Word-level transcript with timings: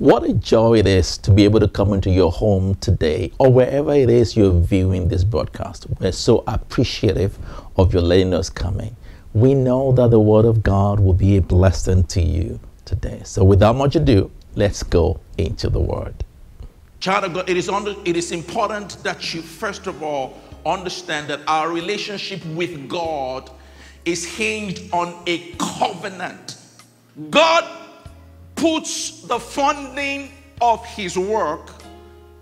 What 0.00 0.24
a 0.24 0.32
joy 0.32 0.78
it 0.78 0.86
is 0.86 1.18
to 1.18 1.30
be 1.30 1.44
able 1.44 1.60
to 1.60 1.68
come 1.68 1.92
into 1.92 2.08
your 2.08 2.32
home 2.32 2.74
today 2.76 3.32
or 3.38 3.52
wherever 3.52 3.92
it 3.92 4.08
is 4.08 4.34
you're 4.34 4.58
viewing 4.58 5.08
this 5.08 5.24
broadcast. 5.24 5.86
We're 6.00 6.12
so 6.12 6.42
appreciative 6.46 7.38
of 7.76 7.92
your 7.92 8.00
letting 8.00 8.32
us 8.32 8.48
coming. 8.48 8.96
We 9.34 9.52
know 9.52 9.92
that 9.92 10.10
the 10.10 10.18
Word 10.18 10.46
of 10.46 10.62
God 10.62 11.00
will 11.00 11.12
be 11.12 11.36
a 11.36 11.42
blessing 11.42 12.04
to 12.04 12.22
you 12.22 12.58
today. 12.86 13.20
So, 13.24 13.44
without 13.44 13.76
much 13.76 13.94
ado, 13.94 14.30
let's 14.54 14.82
go 14.82 15.20
into 15.36 15.68
the 15.68 15.80
Word. 15.80 16.14
Child 17.00 17.24
of 17.24 17.34
God, 17.34 17.50
it 17.50 17.58
is, 17.58 17.68
under, 17.68 17.94
it 18.06 18.16
is 18.16 18.32
important 18.32 19.04
that 19.04 19.34
you, 19.34 19.42
first 19.42 19.86
of 19.86 20.02
all, 20.02 20.40
understand 20.64 21.28
that 21.28 21.40
our 21.46 21.70
relationship 21.70 22.42
with 22.46 22.88
God 22.88 23.50
is 24.06 24.24
hinged 24.24 24.80
on 24.94 25.22
a 25.26 25.52
covenant. 25.58 26.56
God 27.28 27.79
puts 28.60 29.22
the 29.22 29.40
funding 29.40 30.30
of 30.60 30.84
his 30.84 31.16
work 31.16 31.70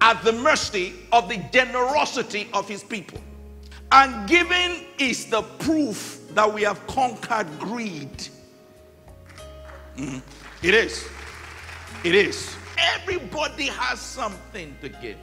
at 0.01 0.23
the 0.25 0.33
mercy 0.33 0.95
of 1.13 1.29
the 1.29 1.37
generosity 1.53 2.49
of 2.53 2.69
his 2.69 2.83
people. 2.83 3.21
And 3.93 4.29
giving 4.29 4.85
is 4.99 5.27
the 5.27 5.43
proof 5.43 6.21
that 6.31 6.53
we 6.53 6.63
have 6.63 6.85
conquered 6.89 7.47
greed. 7.61 8.29
Mm. 9.97 10.21
It 10.63 10.75
is. 10.75 11.07
It 12.03 12.15
is. 12.17 12.57
Everybody 12.97 13.67
has 13.67 14.01
something 14.01 14.77
to 14.83 14.89
give. 14.89 15.17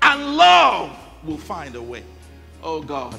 And 0.00 0.36
love 0.36 0.96
will 1.24 1.38
find 1.38 1.76
a 1.76 1.82
way. 1.82 2.04
Oh 2.62 2.82
God. 2.82 3.18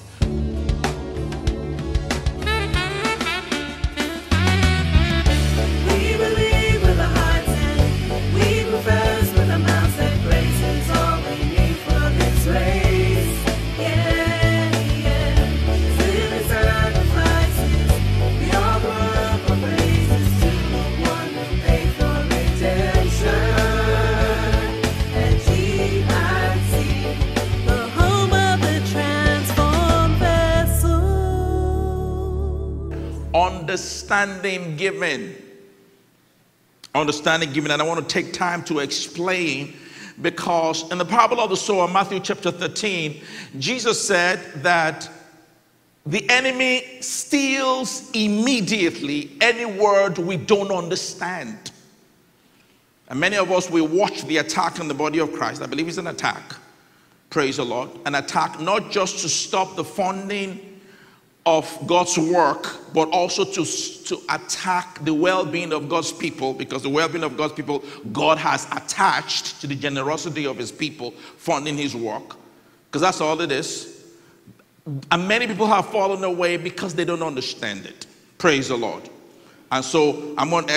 Understanding 34.14 34.78
given. 34.78 35.36
Understanding 36.94 37.52
given. 37.52 37.72
And 37.72 37.82
I 37.82 37.86
want 37.86 38.08
to 38.08 38.14
take 38.14 38.34
time 38.34 38.64
to 38.66 38.80
explain 38.80 39.74
because 40.22 40.90
in 40.92 41.00
the 41.00 41.06
parable 41.06 41.40
of 41.40 41.50
the 41.50 41.58
sower, 41.58 41.88
Matthew 41.88 42.20
chapter 42.20 42.52
13, 42.52 43.22
Jesus 43.58 44.06
said 44.06 44.40
that 44.58 45.10
the 46.06 46.30
enemy 46.30 47.02
steals 47.02 48.12
immediately 48.12 49.32
any 49.42 49.66
word 49.66 50.18
we 50.18 50.38
don't 50.38 50.72
understand. 50.72 51.72
And 53.10 53.20
many 53.20 53.38
of 53.38 53.52
us, 53.52 53.70
we 53.70 53.82
watch 53.82 54.24
the 54.24 54.38
attack 54.38 54.80
on 54.80 54.88
the 54.88 54.94
body 54.94 55.20
of 55.20 55.34
Christ. 55.34 55.62
I 55.62 55.66
believe 55.66 55.88
it's 55.88 55.98
an 55.98 56.08
attack. 56.08 56.56
Praise 57.30 57.58
the 57.58 57.66
Lord. 57.66 57.90
An 58.06 58.16
attack 58.16 58.60
not 58.60 58.92
just 58.92 59.20
to 59.20 59.30
stop 59.30 59.76
the 59.76 59.84
funding 59.84 60.73
of 61.46 61.78
God's 61.86 62.18
work, 62.18 62.94
but 62.94 63.10
also 63.10 63.44
to, 63.44 63.66
to 63.66 64.18
attack 64.30 65.04
the 65.04 65.14
well 65.14 65.46
being 65.46 65.74
of 65.74 65.90
God's 65.90 66.14
people, 66.14 66.54
because 66.54 66.84
the 66.84 66.90
well 66.90 67.10
being 67.10 67.24
of 67.24 67.36
God's 67.36 67.54
people, 67.54 67.84
God 68.12 68.38
has 68.38 68.66
attached 68.72 69.60
to 69.62 69.68
the 69.68 69.76
generosity 69.76 70.46
of 70.46 70.58
His 70.58 70.72
people 70.72 71.12
funding 71.38 71.78
His 71.78 71.96
work, 71.96 72.38
because 72.88 73.02
that's 73.02 73.20
all 73.20 73.40
it 73.42 73.52
is. 73.52 73.90
And 75.12 75.28
many 75.28 75.48
people 75.48 75.68
have 75.68 75.88
fallen 75.90 76.24
away 76.24 76.58
because 76.58 76.94
they 76.94 77.06
don't 77.06 77.24
understand 77.24 77.86
it. 77.86 78.06
Praise 78.38 78.68
the 78.68 78.78
Lord. 78.78 79.10
And 79.72 79.84
so 79.84 80.36
I'm 80.38 80.54
on, 80.54 80.68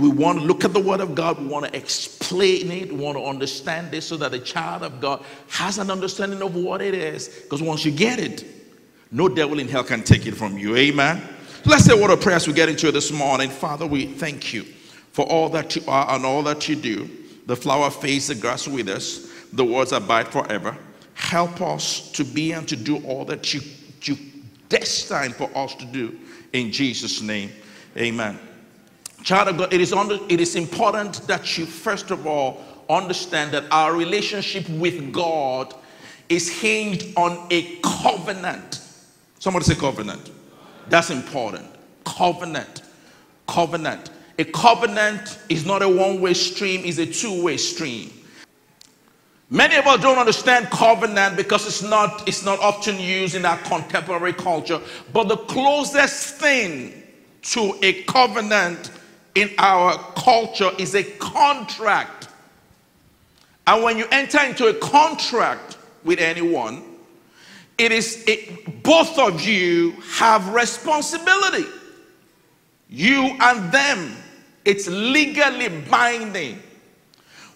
we 0.00 0.08
want 0.08 0.38
to 0.38 0.44
look 0.44 0.64
at 0.64 0.72
the 0.72 0.80
Word 0.80 1.00
of 1.00 1.14
God, 1.14 1.38
we 1.38 1.46
want 1.46 1.66
to 1.66 1.76
explain 1.76 2.70
it, 2.70 2.90
we 2.90 2.98
want 2.98 3.18
to 3.18 3.24
understand 3.24 3.92
it 3.92 4.00
so 4.00 4.16
that 4.16 4.30
the 4.30 4.38
child 4.38 4.82
of 4.82 4.98
God 5.00 5.22
has 5.50 5.76
an 5.78 5.90
understanding 5.90 6.40
of 6.40 6.54
what 6.56 6.80
it 6.80 6.94
is. 6.94 7.28
Because 7.28 7.60
once 7.60 7.84
you 7.84 7.92
get 7.92 8.18
it, 8.18 8.55
no 9.10 9.28
devil 9.28 9.58
in 9.58 9.68
hell 9.68 9.84
can 9.84 10.02
take 10.02 10.26
it 10.26 10.34
from 10.34 10.58
you. 10.58 10.76
Amen. 10.76 11.22
Let's 11.64 11.84
say 11.84 12.00
what 12.00 12.10
a 12.10 12.16
prayer 12.16 12.36
as 12.36 12.46
we 12.46 12.54
get 12.54 12.68
into 12.68 12.88
it 12.88 12.92
this 12.92 13.10
morning. 13.10 13.50
Father, 13.50 13.86
we 13.86 14.06
thank 14.06 14.52
you 14.52 14.62
for 15.12 15.24
all 15.26 15.48
that 15.50 15.74
you 15.76 15.82
are 15.88 16.14
and 16.14 16.24
all 16.24 16.42
that 16.44 16.68
you 16.68 16.76
do. 16.76 17.08
The 17.46 17.56
flower 17.56 17.90
fades, 17.90 18.28
the 18.28 18.34
grass 18.34 18.68
withers, 18.68 19.32
the 19.52 19.64
words 19.64 19.92
abide 19.92 20.28
forever. 20.28 20.76
Help 21.14 21.60
us 21.60 22.10
to 22.12 22.24
be 22.24 22.52
and 22.52 22.68
to 22.68 22.76
do 22.76 22.98
all 23.04 23.24
that 23.24 23.54
you, 23.54 23.60
you 24.02 24.16
destined 24.68 25.34
for 25.34 25.50
us 25.56 25.74
to 25.76 25.86
do. 25.86 26.18
In 26.52 26.70
Jesus' 26.70 27.20
name, 27.22 27.50
amen. 27.96 28.38
Child 29.22 29.48
of 29.48 29.56
God, 29.58 29.72
it 29.72 29.80
is, 29.80 29.92
under, 29.92 30.18
it 30.28 30.40
is 30.40 30.54
important 30.54 31.26
that 31.26 31.56
you, 31.58 31.66
first 31.66 32.10
of 32.10 32.26
all, 32.26 32.62
understand 32.88 33.52
that 33.52 33.64
our 33.72 33.94
relationship 33.96 34.68
with 34.68 35.12
God 35.12 35.74
is 36.28 36.48
hinged 36.48 37.16
on 37.16 37.46
a 37.50 37.76
covenant. 37.76 38.85
Somebody 39.38 39.64
say 39.64 39.74
covenant. 39.74 40.30
That's 40.88 41.10
important. 41.10 41.66
Covenant. 42.04 42.82
Covenant. 43.46 44.10
A 44.38 44.44
covenant 44.44 45.38
is 45.48 45.64
not 45.64 45.82
a 45.82 45.88
one 45.88 46.20
way 46.20 46.34
stream, 46.34 46.82
it's 46.84 46.98
a 46.98 47.06
two 47.06 47.42
way 47.42 47.56
stream. 47.56 48.10
Many 49.48 49.76
of 49.76 49.86
us 49.86 50.02
don't 50.02 50.18
understand 50.18 50.66
covenant 50.70 51.36
because 51.36 51.66
it's 51.66 51.82
not, 51.82 52.26
it's 52.28 52.44
not 52.44 52.58
often 52.58 52.98
used 52.98 53.36
in 53.36 53.44
our 53.44 53.56
contemporary 53.58 54.32
culture. 54.32 54.80
But 55.12 55.28
the 55.28 55.36
closest 55.36 56.34
thing 56.36 57.02
to 57.42 57.78
a 57.82 58.02
covenant 58.04 58.90
in 59.36 59.50
our 59.58 59.96
culture 60.14 60.70
is 60.78 60.96
a 60.96 61.04
contract. 61.04 62.28
And 63.68 63.84
when 63.84 63.96
you 63.98 64.06
enter 64.10 64.40
into 64.42 64.66
a 64.66 64.74
contract 64.74 65.78
with 66.02 66.18
anyone, 66.18 66.82
it 67.78 67.92
is 67.92 68.24
it, 68.26 68.82
both 68.82 69.18
of 69.18 69.42
you 69.42 69.92
have 70.12 70.54
responsibility. 70.54 71.68
You 72.88 73.36
and 73.40 73.72
them. 73.72 74.16
It's 74.64 74.88
legally 74.88 75.68
binding. 75.88 76.62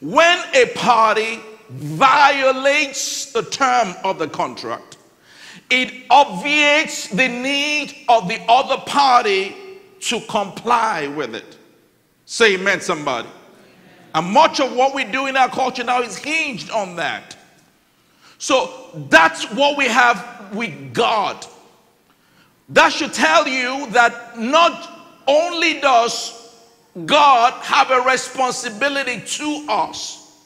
When 0.00 0.38
a 0.54 0.66
party 0.74 1.40
violates 1.70 3.32
the 3.32 3.42
term 3.42 3.94
of 4.04 4.18
the 4.18 4.28
contract, 4.28 4.98
it 5.70 6.04
obviates 6.10 7.08
the 7.08 7.28
need 7.28 7.94
of 8.08 8.28
the 8.28 8.40
other 8.48 8.78
party 8.86 9.56
to 10.00 10.20
comply 10.22 11.06
with 11.08 11.34
it. 11.34 11.56
Say 12.26 12.54
amen, 12.54 12.80
somebody. 12.80 13.28
And 14.14 14.26
much 14.26 14.60
of 14.60 14.74
what 14.74 14.94
we 14.94 15.04
do 15.04 15.26
in 15.26 15.36
our 15.36 15.48
culture 15.48 15.84
now 15.84 16.02
is 16.02 16.16
hinged 16.16 16.70
on 16.70 16.96
that. 16.96 17.36
So 18.40 18.88
that's 19.10 19.44
what 19.52 19.76
we 19.76 19.84
have 19.84 20.54
with 20.54 20.94
God. 20.94 21.46
That 22.70 22.90
should 22.90 23.12
tell 23.12 23.46
you 23.46 23.86
that 23.90 24.38
not 24.38 25.20
only 25.28 25.78
does 25.78 26.54
God 27.04 27.52
have 27.62 27.90
a 27.90 28.00
responsibility 28.00 29.20
to 29.20 29.66
us, 29.68 30.38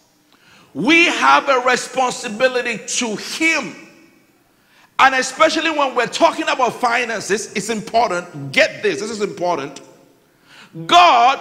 we 0.74 1.04
have 1.04 1.48
a 1.48 1.60
responsibility 1.60 2.78
to 2.84 3.14
Him. 3.14 3.76
And 4.98 5.14
especially 5.14 5.70
when 5.70 5.94
we're 5.94 6.06
talking 6.08 6.48
about 6.48 6.74
finances, 6.74 7.52
it's 7.52 7.70
important. 7.70 8.50
Get 8.50 8.82
this, 8.82 9.00
this 9.00 9.10
is 9.10 9.22
important. 9.22 9.80
God 10.86 11.38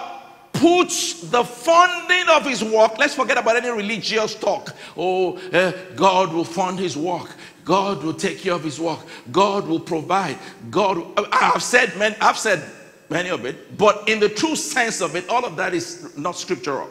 puts 0.64 1.20
the 1.20 1.44
funding 1.44 2.26
of 2.30 2.46
his 2.46 2.64
work, 2.64 2.96
let's 2.96 3.14
forget 3.14 3.36
about 3.36 3.54
any 3.54 3.68
religious 3.68 4.34
talk. 4.34 4.74
Oh, 4.96 5.36
uh, 5.52 5.72
God 5.94 6.32
will 6.32 6.44
fund 6.44 6.78
his 6.78 6.96
work. 6.96 7.36
God 7.66 8.02
will 8.02 8.14
take 8.14 8.38
care 8.38 8.54
of 8.54 8.64
his 8.64 8.80
work. 8.80 9.00
God 9.30 9.66
will 9.66 9.78
provide. 9.78 10.38
God, 10.70 11.02
I've 11.30 11.62
said, 11.62 11.94
many, 11.98 12.16
I've 12.18 12.38
said 12.38 12.64
many 13.10 13.28
of 13.28 13.44
it, 13.44 13.76
but 13.76 14.08
in 14.08 14.20
the 14.20 14.30
true 14.30 14.56
sense 14.56 15.02
of 15.02 15.14
it, 15.16 15.28
all 15.28 15.44
of 15.44 15.54
that 15.56 15.74
is 15.74 16.16
not 16.16 16.34
scriptural. 16.34 16.88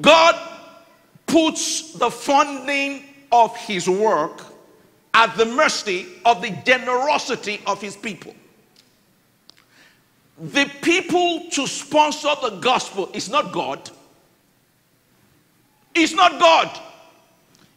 God 0.00 0.36
puts 1.26 1.94
the 1.94 2.12
funding 2.12 3.06
of 3.32 3.56
his 3.56 3.88
work 3.88 4.40
at 5.14 5.36
the 5.36 5.46
mercy 5.46 6.06
of 6.24 6.42
the 6.42 6.50
generosity 6.64 7.60
of 7.66 7.80
his 7.80 7.96
people 7.96 8.36
the 10.40 10.70
people 10.82 11.48
to 11.50 11.66
sponsor 11.66 12.30
the 12.42 12.58
gospel 12.60 13.10
is 13.12 13.28
not 13.28 13.52
God. 13.52 13.90
It's 15.94 16.14
not 16.14 16.40
God. 16.40 16.70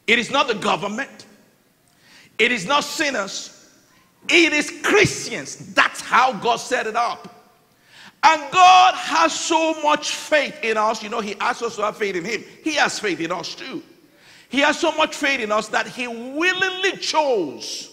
It 0.08 0.18
is 0.20 0.32
not 0.32 0.48
the 0.48 0.56
government. 0.56 1.26
It 2.40 2.52
is 2.52 2.66
not 2.66 2.84
sinners. 2.84 3.70
It 4.30 4.54
is 4.54 4.72
Christians. 4.84 5.74
That's 5.74 6.02
how 6.02 6.34
God 6.34 6.58
set 6.58 6.88
it 6.88 6.96
up. 6.96 7.30
And 8.24 8.42
God 8.54 8.94
has 8.96 9.38
so 9.38 9.82
much 9.82 10.16
faith 10.16 10.58
in 10.64 10.78
us. 10.78 11.04
You 11.04 11.10
know, 11.10 11.20
He 11.20 11.36
asks 11.40 11.62
us 11.62 11.76
to 11.76 11.84
have 11.84 11.98
faith 11.98 12.16
in 12.16 12.24
Him. 12.24 12.44
He 12.64 12.76
has 12.76 12.98
faith 12.98 13.20
in 13.20 13.32
us 13.32 13.54
too. 13.54 13.84
He 14.48 14.60
has 14.60 14.80
so 14.80 14.92
much 14.94 15.16
faith 15.16 15.42
in 15.42 15.52
us 15.52 15.68
that 15.70 15.88
He 15.88 16.08
willingly 16.08 16.98
chose 16.98 17.90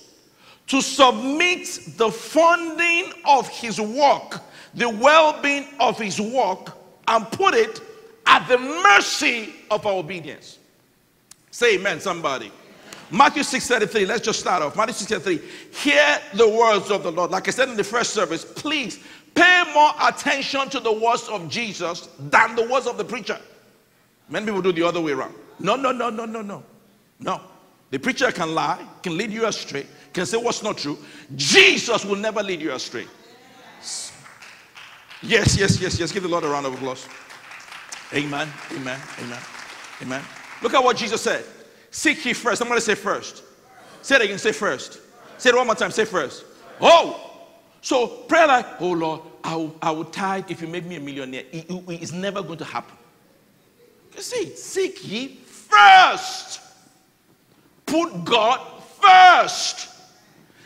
to 0.69 0.81
submit 0.81 1.67
the 1.97 2.11
funding 2.11 3.13
of 3.25 3.49
His 3.49 3.81
work, 3.81 4.41
the 4.75 4.89
well 4.89 5.41
being 5.43 5.67
of 5.79 5.99
His 5.99 6.21
work, 6.21 6.77
and 7.09 7.31
put 7.33 7.55
it 7.55 7.81
at 8.27 8.47
the 8.49 8.59
mercy 8.59 9.55
of 9.71 9.87
our 9.87 9.95
obedience. 9.95 10.59
Say 11.51 11.77
amen, 11.77 12.01
somebody. 12.01 12.53
Matthew 13.11 13.43
6:33. 13.43 14.07
Let's 14.07 14.25
just 14.25 14.39
start 14.39 14.63
off. 14.63 14.77
Matthew 14.77 14.95
6:33. 14.95 15.41
Hear 15.75 16.21
the 16.35 16.49
words 16.49 16.91
of 16.91 17.03
the 17.03 17.11
Lord. 17.11 17.31
Like 17.31 17.49
I 17.49 17.51
said 17.51 17.69
in 17.69 17.77
the 17.77 17.85
first 17.85 18.15
service, 18.15 18.45
please 18.45 19.01
pay 19.35 19.65
more 19.75 19.93
attention 20.01 20.69
to 20.71 20.81
the 20.81 20.93
words 20.93 21.29
of 21.29 21.49
Jesus 21.49 22.09
than 22.19 22.55
the 22.55 22.69
words 22.69 22.87
of 22.87 22.99
the 22.99 23.05
preacher. 23.05 23.39
Many 24.29 24.47
people 24.47 24.63
do 24.63 24.73
the 24.73 24.87
other 24.87 25.01
way 25.01 25.13
around. 25.13 25.35
No, 25.59 25.75
no, 25.77 25.91
no, 25.91 26.09
no, 26.09 26.25
no, 26.25 26.41
no. 26.41 26.63
No. 27.19 27.41
The 27.91 27.99
preacher 27.99 28.31
can 28.31 28.55
lie, 28.55 28.85
can 29.03 29.17
lead 29.17 29.33
you 29.33 29.47
astray, 29.47 29.87
can 30.13 30.25
say 30.25 30.37
what's 30.37 30.63
not 30.63 30.79
true. 30.79 30.97
Jesus 31.35 32.05
will 32.05 32.17
never 32.17 32.43
lead 32.43 32.61
you 32.61 32.73
astray. 32.73 33.07
Yes, 35.23 35.59
yes, 35.59 35.81
yes, 35.81 35.99
yes. 35.99 36.13
Give 36.13 36.23
the 36.23 36.29
Lord 36.29 36.45
a 36.45 36.49
round 36.49 36.67
of 36.67 36.75
applause. 36.75 37.07
Amen. 38.13 38.49
Amen. 38.73 39.01
Amen. 39.21 39.41
Amen. 40.03 40.23
Look 40.63 40.75
at 40.75 40.83
what 40.83 40.97
Jesus 40.97 41.21
said. 41.21 41.45
Seek 41.91 42.25
ye 42.25 42.33
first. 42.33 42.63
I'm 42.63 42.69
going 42.69 42.79
to 42.79 42.85
say 42.85 42.95
first. 42.95 43.43
Say 44.03 44.17
it 44.17 44.23
again. 44.23 44.39
Say 44.39 44.53
first. 44.53 45.01
Say 45.39 45.51
it 45.51 45.57
one 45.57 45.67
more 45.67 45.75
time. 45.75 45.91
Say 45.91 46.05
first. 46.05 46.45
Oh. 46.81 47.27
So 47.83 48.07
prayer 48.07 48.47
like, 48.47 48.81
oh 48.81 48.91
Lord, 48.91 49.21
I 49.43 49.57
will, 49.57 49.75
I 49.81 49.91
will 49.91 50.05
tithe 50.05 50.51
if 50.51 50.61
you 50.61 50.69
make 50.69 50.85
me 50.85 50.97
a 50.97 51.01
millionaire. 51.01 51.45
It, 51.51 51.71
it, 51.71 51.83
it's 51.89 52.13
never 52.13 52.43
going 52.43 52.59
to 52.59 52.65
happen. 52.65 52.97
You 54.15 54.23
see, 54.23 54.55
seek 54.55 55.09
ye 55.09 55.29
first. 55.37 56.61
Put 57.87 58.25
God 58.25 58.61
first. 59.01 59.89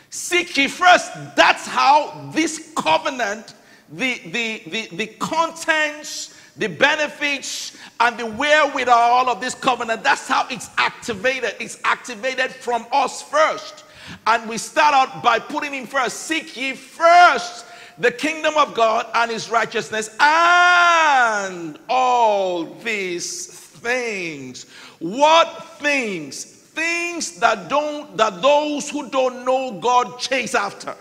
Seek 0.09 0.57
ye 0.57 0.67
first. 0.67 1.11
That's 1.35 1.65
how 1.65 2.29
this 2.33 2.73
covenant, 2.75 3.53
the, 3.91 4.19
the, 4.25 4.63
the, 4.67 4.95
the 4.95 5.07
contents, 5.07 6.35
the 6.57 6.67
benefits, 6.67 7.77
and 7.99 8.17
the 8.17 8.25
wherewithal 8.25 9.29
of 9.29 9.41
this 9.41 9.55
covenant, 9.55 10.03
that's 10.03 10.27
how 10.27 10.47
it's 10.49 10.69
activated. 10.77 11.55
It's 11.59 11.79
activated 11.83 12.51
from 12.51 12.85
us 12.91 13.21
first. 13.21 13.83
And 14.27 14.47
we 14.49 14.57
start 14.57 14.93
out 14.93 15.23
by 15.23 15.39
putting 15.39 15.73
Him 15.73 15.87
first. 15.87 16.21
Seek 16.21 16.55
ye 16.55 16.73
first 16.73 17.65
the 17.97 18.11
kingdom 18.11 18.55
of 18.57 18.73
God 18.73 19.07
and 19.13 19.31
His 19.31 19.49
righteousness, 19.49 20.15
and 20.19 21.79
all 21.89 22.65
these 22.65 23.47
things. 23.47 24.65
What 24.99 25.77
things? 25.79 26.43
Things 26.43 27.39
that 27.39 27.69
don't 27.69 28.17
that 28.17 28.41
those 28.41 28.89
who 28.89 29.09
don't 29.09 29.45
know 29.45 29.79
God 29.79 30.19
chase 30.19 30.55
after. 30.55 30.93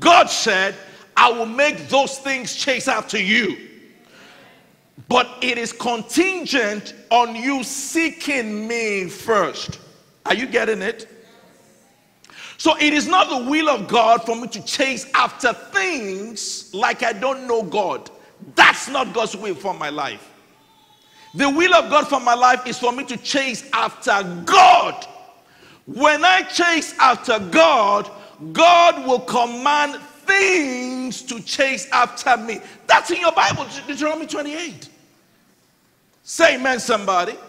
God 0.00 0.28
said, 0.28 0.74
I 1.16 1.30
will 1.30 1.46
make 1.46 1.88
those 1.88 2.18
things 2.18 2.54
chase 2.54 2.88
after 2.88 3.18
you. 3.20 3.68
But 5.08 5.28
it 5.40 5.58
is 5.58 5.72
contingent 5.72 6.94
on 7.10 7.34
you 7.34 7.64
seeking 7.64 8.66
me 8.66 9.08
first. 9.08 9.78
Are 10.26 10.34
you 10.34 10.46
getting 10.46 10.82
it? 10.82 11.08
So 12.56 12.76
it 12.78 12.92
is 12.92 13.08
not 13.08 13.28
the 13.28 13.50
will 13.50 13.68
of 13.68 13.88
God 13.88 14.24
for 14.24 14.36
me 14.36 14.46
to 14.48 14.64
chase 14.64 15.10
after 15.14 15.52
things 15.52 16.72
like 16.72 17.02
I 17.02 17.12
don't 17.12 17.46
know 17.48 17.62
God. 17.62 18.08
That's 18.54 18.88
not 18.88 19.12
God's 19.12 19.36
will 19.36 19.54
for 19.54 19.74
my 19.74 19.90
life. 19.90 20.30
The 21.34 21.48
will 21.48 21.74
of 21.74 21.90
God 21.90 22.08
for 22.08 22.20
my 22.20 22.34
life 22.34 22.66
is 22.66 22.78
for 22.78 22.92
me 22.92 23.04
to 23.04 23.16
chase 23.16 23.68
after 23.72 24.22
God. 24.44 25.06
When 25.86 26.24
I 26.24 26.42
chase 26.42 26.94
after 26.98 27.38
God, 27.38 28.10
God 28.52 29.06
will 29.06 29.20
command 29.20 30.00
things 30.38 31.22
to 31.22 31.40
chase 31.40 31.88
after 31.90 32.36
me. 32.36 32.60
That's 32.86 33.10
in 33.10 33.20
your 33.20 33.32
Bible, 33.32 33.66
Deuteronomy 33.86 34.26
28. 34.26 34.88
Say 36.22 36.56
amen, 36.56 36.80
somebody. 36.80 37.32
Amen. 37.32 37.42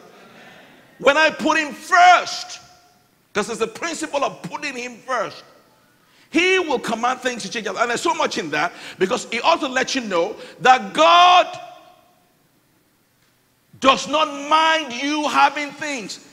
When 1.00 1.18
I 1.18 1.30
put 1.30 1.58
him 1.58 1.74
first, 1.74 2.60
because 3.34 3.50
it's 3.50 3.60
the 3.60 3.68
principle 3.68 4.24
of 4.24 4.42
putting 4.44 4.76
him 4.76 4.98
first. 4.98 5.44
He 6.30 6.60
will 6.60 6.80
command 6.80 7.20
things 7.20 7.44
to 7.44 7.50
change. 7.50 7.68
And 7.68 7.78
there's 7.78 8.02
so 8.02 8.14
much 8.14 8.38
in 8.38 8.50
that 8.52 8.74
because 9.00 9.26
he 9.26 9.40
also 9.40 9.68
lets 9.68 9.96
you 9.96 10.02
know 10.02 10.36
that 10.62 10.94
God 10.94 11.60
does 13.80 14.08
not 14.08 14.28
mind 14.50 14.94
you 14.94 15.28
having 15.28 15.72
things. 15.72 16.28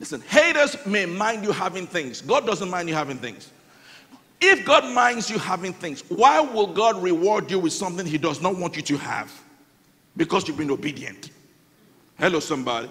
Listen, 0.00 0.20
haters 0.22 0.76
may 0.86 1.06
mind 1.06 1.44
you 1.44 1.52
having 1.52 1.86
things. 1.86 2.20
God 2.20 2.46
doesn't 2.46 2.70
mind 2.70 2.88
you 2.88 2.94
having 2.94 3.18
things. 3.18 3.50
If 4.44 4.64
God 4.64 4.92
minds 4.92 5.30
you 5.30 5.38
having 5.38 5.72
things, 5.72 6.02
why 6.08 6.40
will 6.40 6.66
God 6.66 7.00
reward 7.00 7.48
you 7.48 7.60
with 7.60 7.72
something 7.72 8.04
He 8.04 8.18
does 8.18 8.42
not 8.42 8.56
want 8.56 8.74
you 8.74 8.82
to 8.82 8.96
have? 8.96 9.32
Because 10.16 10.48
you've 10.48 10.56
been 10.56 10.72
obedient. 10.72 11.30
Hello, 12.18 12.40
somebody. 12.40 12.90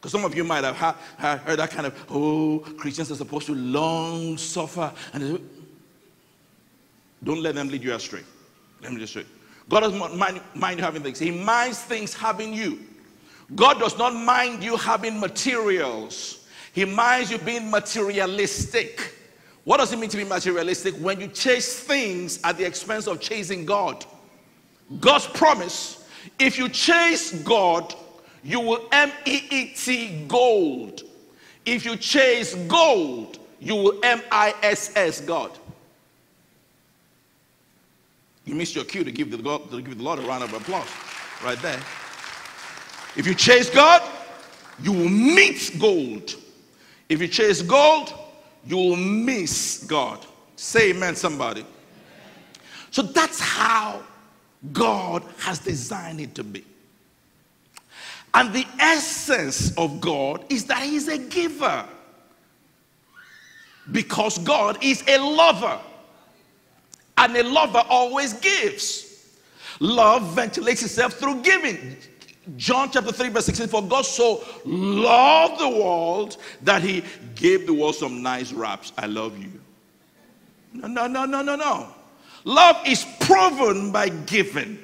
Because 0.00 0.10
some 0.10 0.24
of 0.24 0.34
you 0.34 0.42
might 0.42 0.64
have 0.64 0.76
heard 0.76 1.58
that 1.58 1.70
kind 1.70 1.86
of, 1.86 2.06
oh, 2.08 2.60
Christians 2.78 3.12
are 3.12 3.14
supposed 3.14 3.44
to 3.46 3.54
long 3.54 4.38
suffer. 4.38 4.90
And 5.12 5.38
don't 7.22 7.42
let 7.42 7.54
them 7.54 7.68
lead 7.68 7.84
you 7.84 7.94
astray. 7.94 8.22
Let 8.82 8.90
me 8.90 9.00
just 9.00 9.12
say. 9.12 9.26
God 9.68 9.80
does 9.80 9.92
not 9.92 10.16
mind, 10.16 10.40
mind 10.54 10.78
you 10.78 10.84
having 10.84 11.02
things. 11.02 11.18
He 11.18 11.30
minds 11.30 11.78
things 11.82 12.14
having 12.14 12.54
you. 12.54 12.80
God 13.54 13.78
does 13.78 13.98
not 13.98 14.14
mind 14.14 14.64
you 14.64 14.78
having 14.78 15.20
materials. 15.20 16.48
He 16.72 16.86
minds 16.86 17.30
you 17.30 17.36
being 17.36 17.70
materialistic. 17.70 19.18
What 19.64 19.78
does 19.78 19.92
it 19.92 19.98
mean 19.98 20.10
to 20.10 20.16
be 20.16 20.24
materialistic? 20.24 20.94
When 20.96 21.20
you 21.20 21.28
chase 21.28 21.78
things 21.80 22.40
at 22.42 22.58
the 22.58 22.64
expense 22.64 23.06
of 23.06 23.20
chasing 23.20 23.64
God. 23.64 24.04
God's 25.00 25.26
promise, 25.28 26.08
if 26.38 26.58
you 26.58 26.68
chase 26.68 27.32
God, 27.42 27.94
you 28.42 28.60
will 28.60 28.88
M 28.92 29.12
E 29.24 29.42
E 29.50 29.74
T 29.74 30.24
gold. 30.26 31.02
If 31.64 31.84
you 31.84 31.96
chase 31.96 32.54
gold, 32.66 33.38
you 33.60 33.76
will 33.76 34.00
M 34.02 34.20
I 34.30 34.54
S 34.62 34.92
S 34.96 35.20
God. 35.20 35.52
You 38.44 38.56
missed 38.56 38.74
your 38.74 38.84
cue 38.84 39.04
to 39.04 39.12
give 39.12 39.30
the, 39.30 39.38
God, 39.38 39.70
to 39.70 39.80
give 39.80 39.96
the 39.96 40.02
Lord 40.02 40.18
a 40.18 40.22
round 40.22 40.42
of 40.42 40.52
applause 40.52 40.88
right 41.44 41.60
there. 41.62 41.80
If 43.16 43.26
you 43.26 43.34
chase 43.34 43.70
God, 43.70 44.02
you 44.82 44.92
will 44.92 45.08
meet 45.08 45.76
gold. 45.78 46.34
If 47.08 47.20
you 47.20 47.28
chase 47.28 47.62
gold, 47.62 48.12
you 48.66 48.76
will 48.76 48.96
miss 48.96 49.84
God. 49.84 50.24
Say 50.56 50.90
amen, 50.90 51.16
somebody. 51.16 51.64
So 52.90 53.02
that's 53.02 53.40
how 53.40 54.02
God 54.72 55.24
has 55.38 55.58
designed 55.58 56.20
it 56.20 56.34
to 56.36 56.44
be. 56.44 56.64
And 58.34 58.52
the 58.52 58.66
essence 58.78 59.76
of 59.76 60.00
God 60.00 60.44
is 60.48 60.64
that 60.66 60.82
He's 60.82 61.08
a 61.08 61.18
giver. 61.18 61.84
Because 63.90 64.38
God 64.38 64.78
is 64.82 65.02
a 65.08 65.18
lover. 65.18 65.78
And 67.18 67.36
a 67.36 67.42
lover 67.42 67.82
always 67.88 68.34
gives. 68.34 69.36
Love 69.80 70.34
ventilates 70.34 70.82
itself 70.82 71.14
through 71.14 71.42
giving. 71.42 71.96
John 72.56 72.90
chapter 72.90 73.12
3, 73.12 73.28
verse 73.28 73.46
16 73.46 73.68
For 73.68 73.82
God 73.82 74.04
so 74.04 74.42
loved 74.64 75.60
the 75.60 75.68
world 75.68 76.36
that 76.62 76.82
He 76.82 77.04
gave 77.34 77.66
the 77.66 77.74
world 77.74 77.94
some 77.94 78.22
nice 78.22 78.52
raps. 78.52 78.92
I 78.98 79.06
love 79.06 79.38
you. 79.38 79.60
No, 80.72 80.88
no, 80.88 81.06
no, 81.06 81.24
no, 81.24 81.42
no, 81.42 81.56
no. 81.56 81.88
Love 82.44 82.76
is 82.86 83.06
proven 83.20 83.92
by 83.92 84.08
giving. 84.08 84.78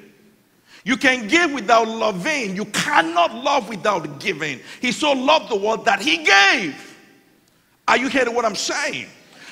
You 0.85 0.95
can 0.95 1.27
give 1.27 1.51
without 1.51 1.87
loving. 1.87 2.55
You 2.55 2.65
cannot 2.65 3.33
love 3.35 3.67
without 3.67 4.19
giving. 4.19 4.59
He 4.81 4.91
so 4.91 5.11
loved 5.11 5.49
the 5.49 5.57
world 5.57 5.85
that 5.85 6.01
he 6.01 6.23
gave. 6.23 6.97
Are 7.87 7.97
you 7.97 8.07
hearing 8.07 8.33
what 8.33 8.45
I'm 8.45 8.55
saying? 8.55 9.07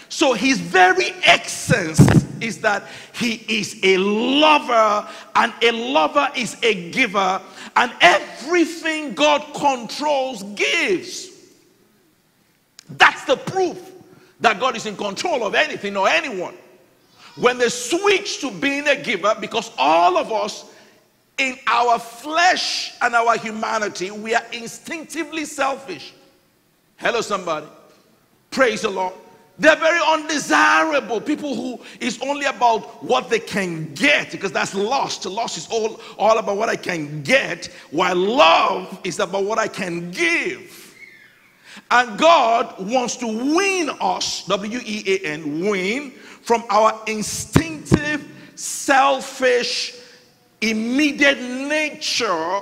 So 0.09 0.33
his 0.33 0.59
very 0.59 1.09
essence 1.23 1.99
is 2.41 2.61
that 2.61 2.83
he 3.13 3.43
is 3.47 3.79
a 3.83 3.97
lover, 3.97 5.07
and 5.35 5.53
a 5.61 5.71
lover 5.71 6.29
is 6.35 6.55
a 6.63 6.91
giver, 6.91 7.41
and 7.77 7.91
everything 8.01 9.13
God 9.13 9.45
controls 9.53 10.41
gives. 10.55 11.29
That's 12.89 13.23
the 13.25 13.37
proof 13.37 13.77
that 14.39 14.59
God 14.59 14.75
is 14.75 14.87
in 14.87 14.97
control 14.97 15.43
of 15.45 15.53
anything 15.53 15.95
or 15.95 16.09
anyone. 16.09 16.55
When 17.35 17.59
they 17.59 17.69
switch 17.69 18.41
to 18.41 18.49
being 18.49 18.87
a 18.87 18.95
giver, 18.95 19.35
because 19.39 19.71
all 19.77 20.17
of 20.17 20.31
us 20.31 20.65
in 21.37 21.55
our 21.67 21.99
flesh 21.99 22.95
and 23.01 23.13
our 23.13 23.37
humanity, 23.37 24.09
we 24.09 24.33
are 24.33 24.45
instinctively 24.51 25.45
selfish. 25.45 26.13
Hello, 26.95 27.21
somebody. 27.21 27.67
Praise 28.49 28.81
the 28.81 28.89
Lord. 28.89 29.13
They're 29.59 29.75
very 29.75 29.99
undesirable. 30.07 31.19
People 31.19 31.55
who 31.55 31.83
is 31.99 32.19
only 32.21 32.45
about 32.45 33.03
what 33.03 33.29
they 33.29 33.39
can 33.39 33.91
get, 33.95 34.31
because 34.31 34.51
that's 34.51 34.75
lost. 34.75 35.25
Lost 35.25 35.57
is 35.57 35.67
all, 35.71 35.99
all 36.17 36.37
about 36.37 36.57
what 36.57 36.69
I 36.69 36.75
can 36.75 37.23
get, 37.23 37.65
while 37.89 38.15
love 38.15 38.99
is 39.03 39.19
about 39.19 39.45
what 39.45 39.57
I 39.57 39.67
can 39.67 40.11
give. 40.11 40.95
And 41.89 42.19
God 42.19 42.75
wants 42.79 43.15
to 43.17 43.27
win 43.27 43.89
us, 43.99 44.45
W 44.45 44.79
E 44.83 45.03
A 45.07 45.27
N, 45.27 45.67
win, 45.67 46.11
from 46.11 46.63
our 46.69 47.01
instinctive, 47.07 48.27
selfish, 48.55 49.95
immediate 50.61 51.39
nature 51.39 52.59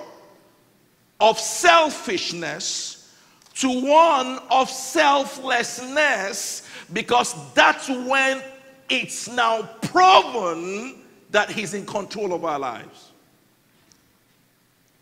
of 1.20 1.40
selfishness 1.40 3.14
to 3.56 3.86
one 3.86 4.40
of 4.52 4.70
selflessness 4.70 6.65
because 6.94 7.36
that's 7.54 7.90
when 7.90 8.42
it's 8.90 9.30
now 9.30 9.64
proven 9.82 10.96
that 11.32 11.50
He's 11.50 11.74
in 11.74 11.86
control 11.86 12.34
of 12.34 12.46
our 12.46 12.60
lives. 12.60 13.12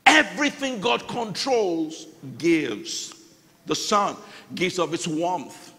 Everything 0.05 0.79
God 0.79 1.07
controls 1.07 2.07
gives. 2.37 3.13
The 3.65 3.75
sun 3.75 4.15
gives 4.55 4.77
of 4.77 4.93
its 4.93 5.07
warmth, 5.07 5.73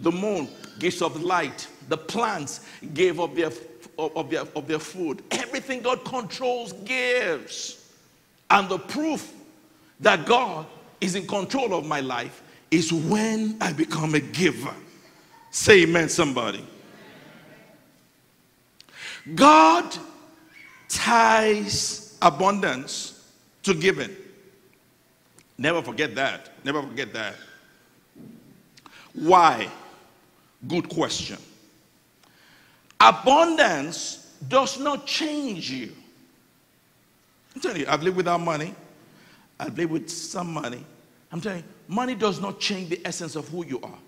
the 0.00 0.12
moon 0.12 0.48
gives 0.78 1.02
of 1.02 1.22
light, 1.22 1.68
the 1.88 1.96
plants 1.96 2.66
gave 2.94 3.20
of 3.20 3.34
their, 3.34 3.50
of, 3.98 4.30
their, 4.30 4.42
of 4.54 4.66
their 4.66 4.78
food. 4.78 5.22
Everything 5.30 5.80
God 5.80 6.04
controls 6.04 6.72
gives. 6.84 7.92
And 8.50 8.68
the 8.68 8.78
proof 8.78 9.32
that 10.00 10.26
God 10.26 10.66
is 11.00 11.14
in 11.14 11.26
control 11.26 11.74
of 11.74 11.86
my 11.86 12.00
life 12.00 12.42
is 12.70 12.92
when 12.92 13.56
I 13.60 13.72
become 13.72 14.14
a 14.14 14.20
giver. 14.20 14.74
Say 15.50 15.82
amen, 15.82 16.08
somebody. 16.08 16.66
God 19.34 19.96
ties 20.88 22.16
abundance 22.20 23.30
to 23.62 23.74
giving. 23.74 24.14
Never 25.56 25.82
forget 25.82 26.14
that. 26.14 26.50
Never 26.64 26.82
forget 26.82 27.12
that. 27.12 27.34
Why? 29.12 29.68
Good 30.66 30.88
question. 30.88 31.38
Abundance 33.00 34.34
does 34.48 34.78
not 34.78 35.06
change 35.06 35.70
you. 35.70 35.92
I'm 37.54 37.60
telling 37.60 37.80
you, 37.80 37.86
I've 37.88 38.02
lived 38.02 38.16
without 38.16 38.40
money. 38.40 38.74
I've 39.58 39.76
lived 39.76 39.92
with 39.92 40.08
some 40.08 40.52
money. 40.52 40.84
I'm 41.32 41.40
telling 41.40 41.58
you, 41.58 41.64
money 41.88 42.14
does 42.14 42.40
not 42.40 42.60
change 42.60 42.90
the 42.90 43.00
essence 43.04 43.34
of 43.34 43.48
who 43.48 43.64
you 43.66 43.80
are. 43.80 43.98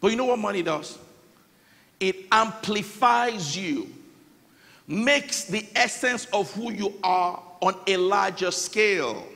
But 0.00 0.08
you 0.08 0.16
know 0.16 0.26
what 0.26 0.38
money 0.38 0.62
does? 0.62 0.98
It 2.00 2.26
amplifies 2.30 3.56
you, 3.56 3.88
makes 4.86 5.44
the 5.44 5.66
essence 5.74 6.26
of 6.32 6.52
who 6.52 6.72
you 6.72 6.94
are 7.02 7.42
on 7.60 7.74
a 7.86 7.96
larger 7.96 8.50
scale. 8.50 9.26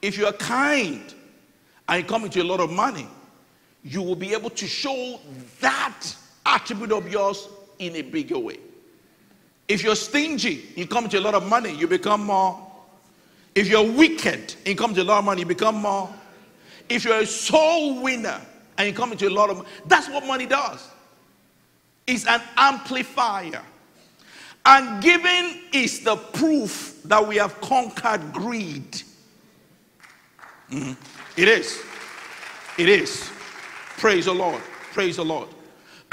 If 0.00 0.16
you're 0.16 0.32
kind 0.32 1.14
and 1.88 2.02
you 2.02 2.08
come 2.08 2.24
into 2.24 2.42
a 2.42 2.44
lot 2.44 2.60
of 2.60 2.70
money, 2.70 3.06
you 3.82 4.02
will 4.02 4.16
be 4.16 4.32
able 4.32 4.50
to 4.50 4.66
show 4.66 5.20
that 5.60 6.16
attribute 6.46 6.92
of 6.92 7.10
yours 7.10 7.48
in 7.78 7.96
a 7.96 8.02
bigger 8.02 8.38
way. 8.38 8.58
If 9.68 9.82
you're 9.82 9.96
stingy, 9.96 10.66
you 10.76 10.86
come 10.86 11.08
to 11.08 11.18
a 11.18 11.20
lot 11.20 11.34
of 11.34 11.46
money, 11.46 11.74
you 11.74 11.86
become 11.86 12.24
more. 12.24 12.60
If 13.54 13.68
you're 13.68 13.88
wicked 13.90 14.54
you 14.66 14.74
come 14.74 14.94
to 14.94 15.02
a 15.02 15.04
lot 15.04 15.20
of 15.20 15.24
money, 15.24 15.40
you 15.42 15.46
become 15.46 15.76
more. 15.76 16.12
If 16.88 17.04
you're 17.04 17.20
a 17.20 17.26
soul 17.26 18.02
winner 18.02 18.40
and 18.76 18.88
you 18.88 18.94
come 18.94 19.12
into 19.12 19.28
a 19.28 19.30
lot 19.30 19.50
of 19.50 19.58
money, 19.58 19.68
that's 19.86 20.08
what 20.08 20.26
money 20.26 20.46
does. 20.46 20.88
It's 22.06 22.26
an 22.26 22.42
amplifier. 22.56 23.62
And 24.66 25.02
giving 25.02 25.60
is 25.72 26.00
the 26.00 26.16
proof 26.16 27.00
that 27.04 27.26
we 27.26 27.36
have 27.36 27.60
conquered 27.60 28.32
greed. 28.32 29.02
Mm-hmm. 30.70 30.92
It 31.40 31.48
is. 31.48 31.82
It 32.78 32.88
is. 32.88 33.30
Praise 33.98 34.24
the 34.24 34.34
Lord. 34.34 34.62
Praise 34.92 35.16
the 35.16 35.24
Lord. 35.24 35.48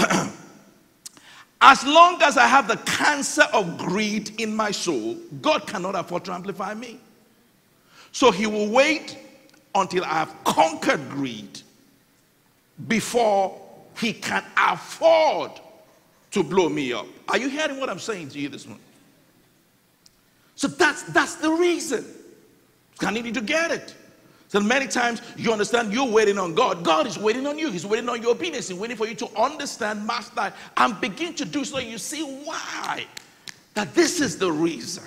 as 1.61 1.85
long 1.85 2.21
as 2.21 2.37
I 2.37 2.45
have 2.45 2.67
the 2.67 2.77
cancer 2.77 3.45
of 3.53 3.77
greed 3.77 4.39
in 4.39 4.55
my 4.55 4.71
soul, 4.71 5.15
God 5.41 5.65
cannot 5.65 5.95
afford 5.95 6.25
to 6.25 6.33
amplify 6.33 6.73
me. 6.73 6.99
So 8.11 8.31
he 8.31 8.45
will 8.47 8.69
wait 8.69 9.17
until 9.73 10.03
I 10.03 10.13
have 10.13 10.35
conquered 10.43 11.09
greed 11.09 11.61
before 12.87 13.59
he 13.97 14.13
can 14.13 14.43
afford 14.57 15.51
to 16.31 16.43
blow 16.43 16.69
me 16.69 16.93
up. 16.93 17.07
Are 17.27 17.37
you 17.37 17.49
hearing 17.49 17.79
what 17.79 17.89
I'm 17.89 17.99
saying 17.99 18.29
to 18.29 18.39
you 18.39 18.49
this 18.49 18.65
morning? 18.65 18.83
So 20.55 20.67
that's 20.67 21.03
that's 21.03 21.35
the 21.35 21.51
reason. 21.51 22.05
I 23.01 23.11
need 23.11 23.25
you 23.25 23.31
to 23.33 23.41
get 23.41 23.71
it. 23.71 23.95
So 24.47 24.59
many 24.59 24.85
times 24.87 25.21
you 25.37 25.51
understand 25.51 25.93
you're 25.93 26.05
waiting 26.05 26.37
on 26.37 26.53
God. 26.53 26.83
God 26.83 27.07
is 27.07 27.17
waiting 27.17 27.47
on 27.47 27.57
you. 27.57 27.71
He's 27.71 27.85
waiting 27.85 28.09
on 28.09 28.21
your 28.21 28.31
obedience. 28.31 28.67
He's 28.67 28.77
waiting 28.77 28.97
for 28.97 29.07
you 29.07 29.15
to 29.15 29.29
understand, 29.39 30.05
master, 30.05 30.53
and 30.75 30.99
begin 30.99 31.33
to 31.35 31.45
do 31.45 31.63
so. 31.63 31.79
You 31.79 31.97
see 31.97 32.21
why? 32.21 33.05
That 33.75 33.93
this 33.95 34.19
is 34.19 34.37
the 34.37 34.51
reason. 34.51 35.05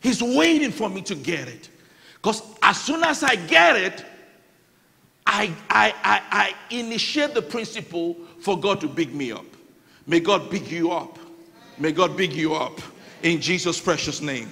He's 0.00 0.22
waiting 0.22 0.70
for 0.72 0.88
me 0.88 1.02
to 1.02 1.14
get 1.14 1.48
it. 1.48 1.68
Because 2.14 2.42
as 2.62 2.80
soon 2.80 3.04
as 3.04 3.22
I 3.22 3.36
get 3.36 3.76
it, 3.76 4.04
I, 5.26 5.52
I, 5.70 5.92
I, 6.02 6.22
I 6.30 6.74
initiate 6.74 7.34
the 7.34 7.42
principle 7.42 8.16
for 8.40 8.58
God 8.58 8.80
to 8.80 8.88
big 8.88 9.14
me 9.14 9.32
up. 9.32 9.44
May 10.06 10.20
God 10.20 10.50
big 10.50 10.70
you 10.70 10.92
up. 10.92 11.18
May 11.78 11.92
God 11.92 12.16
big 12.16 12.32
you 12.32 12.54
up 12.54 12.80
in 13.22 13.40
Jesus' 13.40 13.80
precious 13.80 14.20
name. 14.20 14.48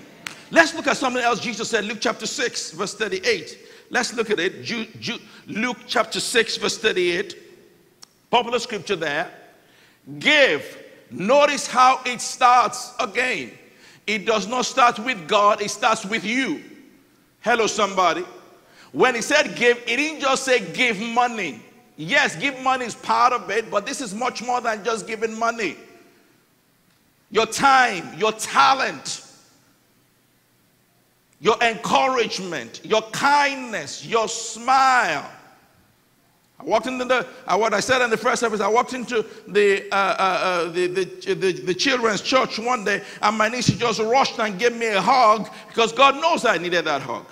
Let's 0.51 0.75
look 0.75 0.87
at 0.87 0.97
something 0.97 1.23
else 1.23 1.41
Jesus 1.41 1.71
said, 1.71 1.85
Luke 1.85 1.99
chapter 2.01 2.27
6, 2.27 2.73
verse 2.73 2.95
38. 2.95 3.59
Let's 3.91 4.15
look 4.15 4.31
at 4.31 4.39
it. 4.41 4.63
Ju- 4.63 4.87
Ju- 4.99 5.19
Luke 5.47 5.79
chapter 5.87 6.21
6, 6.21 6.57
verse 6.57 6.79
38. 6.79 7.37
Popular 8.31 8.59
scripture 8.59 8.97
there. 8.97 9.31
Give. 10.19 10.79
Notice 11.11 11.67
how 11.67 12.01
it 12.05 12.21
starts 12.21 12.93
again. 12.99 13.53
It 14.07 14.27
does 14.27 14.47
not 14.47 14.67
start 14.67 14.99
with 14.99 15.27
God, 15.29 15.63
it 15.63 15.71
starts 15.71 16.05
with 16.05 16.25
you. 16.25 16.63
Hello, 17.41 17.67
somebody. 17.67 18.25
When 18.95 19.17
he 19.17 19.23
said 19.23 19.57
give, 19.57 19.79
it 19.89 19.97
didn't 19.97 20.21
just 20.21 20.45
say 20.45 20.61
give 20.73 21.01
money. 21.01 21.61
Yes, 21.97 22.37
give 22.37 22.61
money 22.61 22.87
is 22.87 22.95
part 22.95 23.33
of 23.33 23.51
it, 23.51 23.69
but 23.69 23.85
this 23.87 24.01
is 24.01 24.15
much 24.15 24.41
more 24.41 24.61
than 24.61 24.85
just 24.85 25.09
giving 25.09 25.37
money. 25.37 25.77
Your 27.33 27.47
time, 27.47 28.17
your 28.17 28.31
talent, 28.31 29.27
your 31.41 31.61
encouragement, 31.61 32.83
your 32.85 33.03
kindness, 33.11 34.07
your 34.07 34.29
smile. 34.29 35.29
I 36.61 36.63
walked 36.63 36.87
into 36.87 37.05
the, 37.05 37.27
uh, 37.49 37.57
what 37.57 37.75
I 37.75 37.81
said 37.81 38.01
in 38.01 38.11
the 38.11 38.17
first 38.17 38.39
service, 38.39 38.61
I 38.61 38.69
walked 38.69 38.95
into 38.95 39.27
the, 39.49 39.91
uh, 39.91 39.97
uh, 39.97 40.23
uh, 40.23 40.65
the, 40.71 40.87
the, 40.87 41.35
the, 41.35 41.53
the, 41.53 41.75
children's 41.75 42.21
church 42.21 42.61
one 42.61 42.85
day, 42.85 43.03
and 43.21 43.37
my 43.37 43.49
niece 43.49 43.67
just 43.67 43.99
rushed 43.99 44.39
and 44.39 44.57
gave 44.57 44.77
me 44.77 44.87
a 44.87 45.01
hug 45.01 45.51
because 45.67 45.93
God 45.93 46.15
knows 46.15 46.45
I 46.45 46.59
needed 46.59 46.85
that 46.85 47.03
hug. 47.03 47.27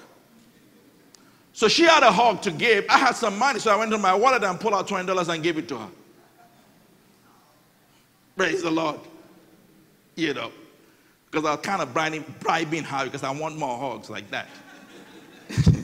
So 1.53 1.69
she 1.69 1.83
had 1.83 2.03
a 2.03 2.11
hug 2.11 2.43
to 2.43 2.51
give. 2.51 2.87
I 2.89 2.99
had 2.99 3.13
some 3.13 3.39
money, 3.39 3.59
so 3.61 3.71
I 3.71 3.77
went 3.77 3.91
to 3.93 3.99
my 3.99 4.15
wallet 4.15 4.43
and 4.43 4.59
pulled 4.59 4.75
out 4.75 4.89
$20 4.89 5.29
and 5.29 5.43
gave 5.43 5.59
it 5.59 5.69
to 5.69 5.79
her. 5.79 5.89
Praise 8.37 8.63
the 8.63 8.71
Lord. 8.71 9.01
You 10.17 10.35
know 10.35 10.51
because 11.33 11.47
I 11.47 11.53
was 11.53 11.61
kind 11.65 11.81
of 11.81 11.95
bribing, 11.95 12.25
bribing 12.41 12.85
her 12.85 13.05
because 13.07 13.23
I 13.25 13.31
want 13.31 13.57
more 13.57 13.79
hugs 13.79 14.11
like 14.11 14.31
that. 14.31 14.49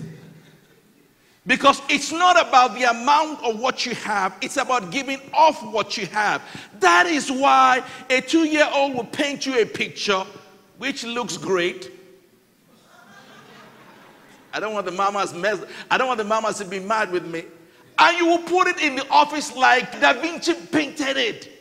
because 1.46 1.80
it's 1.88 2.12
not 2.12 2.38
about 2.38 2.74
the 2.74 2.84
amount 2.84 3.42
of 3.42 3.58
what 3.58 3.86
you 3.86 3.94
have, 3.94 4.36
it's 4.42 4.58
about 4.58 4.90
giving 4.90 5.20
off 5.32 5.62
what 5.72 5.96
you 5.96 6.04
have. 6.06 6.42
That 6.80 7.06
is 7.06 7.32
why 7.32 7.82
a 8.10 8.20
two 8.20 8.44
year 8.44 8.68
old 8.74 8.94
will 8.94 9.04
paint 9.04 9.46
you 9.46 9.58
a 9.60 9.64
picture 9.64 10.22
which 10.76 11.02
looks 11.02 11.38
great. 11.38 11.92
I 14.52 14.60
don't 14.60 14.72
want 14.72 14.86
the 14.86 14.92
mamas 14.92 15.34
mess, 15.34 15.62
I 15.90 15.98
don't 15.98 16.08
want 16.08 16.18
the 16.18 16.24
mamas 16.24 16.58
to 16.58 16.64
be 16.64 16.78
mad 16.78 17.10
with 17.10 17.26
me. 17.26 17.44
And 17.98 18.16
you 18.16 18.26
will 18.26 18.38
put 18.38 18.68
it 18.68 18.80
in 18.80 18.96
the 18.96 19.08
office 19.10 19.54
like 19.56 20.00
Da 20.00 20.12
Vinci 20.12 20.54
painted 20.54 21.16
it. 21.16 21.52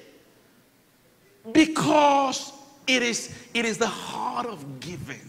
Because 1.51 2.53
it 2.85 3.01
is, 3.01 3.35
it 3.53 3.65
is 3.65 3.77
the 3.77 3.87
heart 3.87 4.45
of 4.45 4.79
giving. 4.79 5.27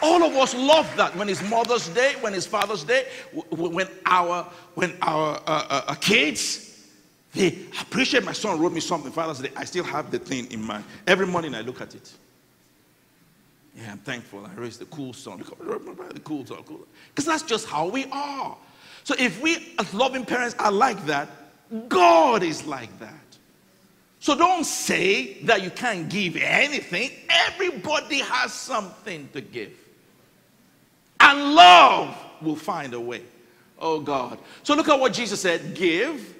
All 0.00 0.22
of 0.22 0.32
us 0.36 0.54
love 0.54 0.90
that 0.96 1.14
when 1.16 1.28
it's 1.28 1.42
Mother's 1.48 1.88
Day, 1.88 2.14
when 2.20 2.34
it's 2.34 2.46
Father's 2.46 2.84
Day, 2.84 3.08
when 3.50 3.88
our, 4.06 4.44
when 4.74 4.96
our 5.02 5.36
uh, 5.36 5.40
uh, 5.46 5.84
uh, 5.88 5.94
kids, 5.94 6.86
they 7.34 7.66
appreciate 7.80 8.24
my 8.24 8.32
son 8.32 8.60
wrote 8.60 8.72
me 8.72 8.80
something 8.80 9.10
Father's 9.10 9.40
Day. 9.40 9.50
I 9.56 9.64
still 9.64 9.84
have 9.84 10.10
the 10.10 10.18
thing 10.18 10.50
in 10.52 10.62
mind. 10.62 10.84
Every 11.06 11.26
morning 11.26 11.54
I 11.54 11.62
look 11.62 11.80
at 11.80 11.94
it. 11.94 12.12
Yeah, 13.78 13.92
I'm 13.92 13.98
thankful. 13.98 14.44
I 14.44 14.52
raised 14.54 14.80
the 14.80 14.86
cool 14.86 15.12
son. 15.12 15.38
The 15.38 16.20
cool 16.24 16.44
son. 16.44 16.64
Because 17.08 17.24
that's 17.24 17.44
just 17.44 17.68
how 17.68 17.86
we 17.88 18.06
are. 18.10 18.56
So 19.04 19.14
if 19.18 19.40
we, 19.40 19.72
as 19.78 19.94
loving 19.94 20.24
parents, 20.24 20.56
are 20.58 20.72
like 20.72 21.06
that, 21.06 21.28
God 21.88 22.42
is 22.42 22.66
like 22.66 22.98
that. 22.98 23.14
So 24.18 24.34
don't 24.36 24.64
say 24.64 25.34
that 25.44 25.62
you 25.62 25.70
can't 25.70 26.08
give 26.08 26.36
anything. 26.36 27.12
Everybody 27.28 28.18
has 28.18 28.52
something 28.52 29.28
to 29.32 29.40
give. 29.40 29.72
And 31.20 31.54
love 31.54 32.16
will 32.42 32.56
find 32.56 32.94
a 32.94 33.00
way. 33.00 33.22
Oh 33.78 34.00
God. 34.00 34.40
So 34.64 34.74
look 34.74 34.88
at 34.88 34.98
what 34.98 35.12
Jesus 35.12 35.40
said 35.40 35.74
give, 35.74 36.34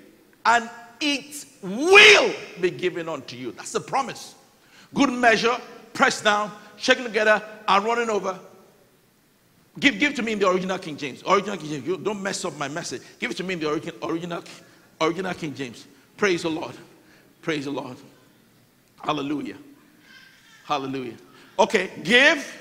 and 0.45 0.69
it 1.01 1.47
will 1.63 2.35
be 2.61 2.71
given 2.71 3.09
unto 3.09 3.37
you. 3.37 3.53
That's 3.53 3.73
the 3.73 3.81
promise. 3.81 4.35
Good 4.93 5.13
measure, 5.13 5.57
pressed 5.93 6.25
down, 6.25 6.51
shaken 6.79 7.05
together, 7.05 7.43
and 7.67 7.85
running 7.85 8.11
over. 8.11 8.39
Give, 9.79 9.99
give 9.99 10.15
to 10.15 10.23
me 10.23 10.33
in 10.33 10.39
the 10.39 10.49
original 10.49 10.79
King 10.79 10.97
James. 10.97 11.23
Original 11.29 11.57
King 11.57 11.71
James. 11.71 11.87
You 11.87 11.97
don't 11.99 12.23
mess 12.23 12.45
up 12.45 12.57
my 12.57 12.69
message. 12.69 13.03
Give 13.19 13.31
it 13.31 13.37
to 13.37 13.45
me 13.45 13.55
in 13.55 13.61
the 13.61 13.71
original, 13.71 14.11
original, 14.11 14.43
original 15.01 15.35
King 15.35 15.55
James. 15.55 15.87
Praise 16.17 16.43
the 16.43 16.51
Lord. 16.51 16.75
Praise 17.43 17.67
the 17.67 17.71
Lord. 17.71 17.97
Hallelujah. 19.01 19.57
Hallelujah. 20.65 21.17
Okay, 21.59 21.91
give, 22.03 22.55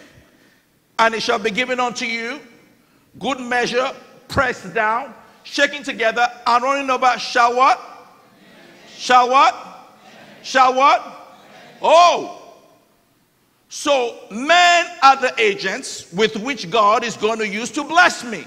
and 1.00 1.14
it 1.16 1.22
shall 1.22 1.40
be 1.40 1.52
given 1.52 1.80
unto 1.80 2.06
you. 2.06 2.40
Good 3.20 3.40
measure, 3.40 3.92
pressed 4.28 4.74
down, 4.74 5.14
shaking 5.44 5.84
together, 5.84 6.28
and 6.46 6.64
running 6.64 6.90
over. 6.90 7.18
Shall 7.18 7.56
what? 7.56 7.80
Shall 8.96 9.30
what? 9.30 9.56
Shall 10.44 10.76
what? 10.76 11.38
Oh. 11.82 12.37
So 13.70 14.18
men 14.32 14.86
are 15.04 15.20
the 15.20 15.34
agents 15.38 16.12
with 16.14 16.36
which 16.38 16.70
God 16.70 17.04
is 17.04 17.18
going 17.18 17.40
to 17.40 17.48
use 17.48 17.70
to 17.72 17.84
bless 17.84 18.24
me. 18.24 18.46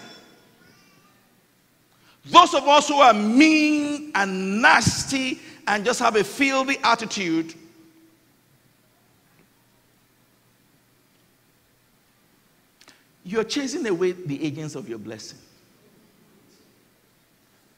Those 2.24 2.54
of 2.54 2.66
us 2.68 2.88
who 2.88 2.96
are 2.96 3.12
mean 3.12 4.12
and 4.14 4.62
nasty 4.62 5.40
and 5.66 5.84
just 5.84 6.00
have 6.00 6.16
a 6.16 6.24
filthy 6.24 6.78
attitude, 6.82 7.54
you're 13.24 13.44
chasing 13.44 13.86
away 13.86 14.12
the 14.12 14.44
agents 14.44 14.74
of 14.74 14.88
your 14.88 14.98
blessing. 14.98 15.38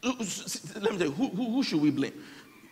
Let 0.02 0.18
me 0.18 0.98
tell 0.98 1.06
you, 1.06 1.12
who, 1.12 1.28
who, 1.28 1.50
who 1.52 1.62
should 1.62 1.80
we 1.80 1.90
blame? 1.90 2.14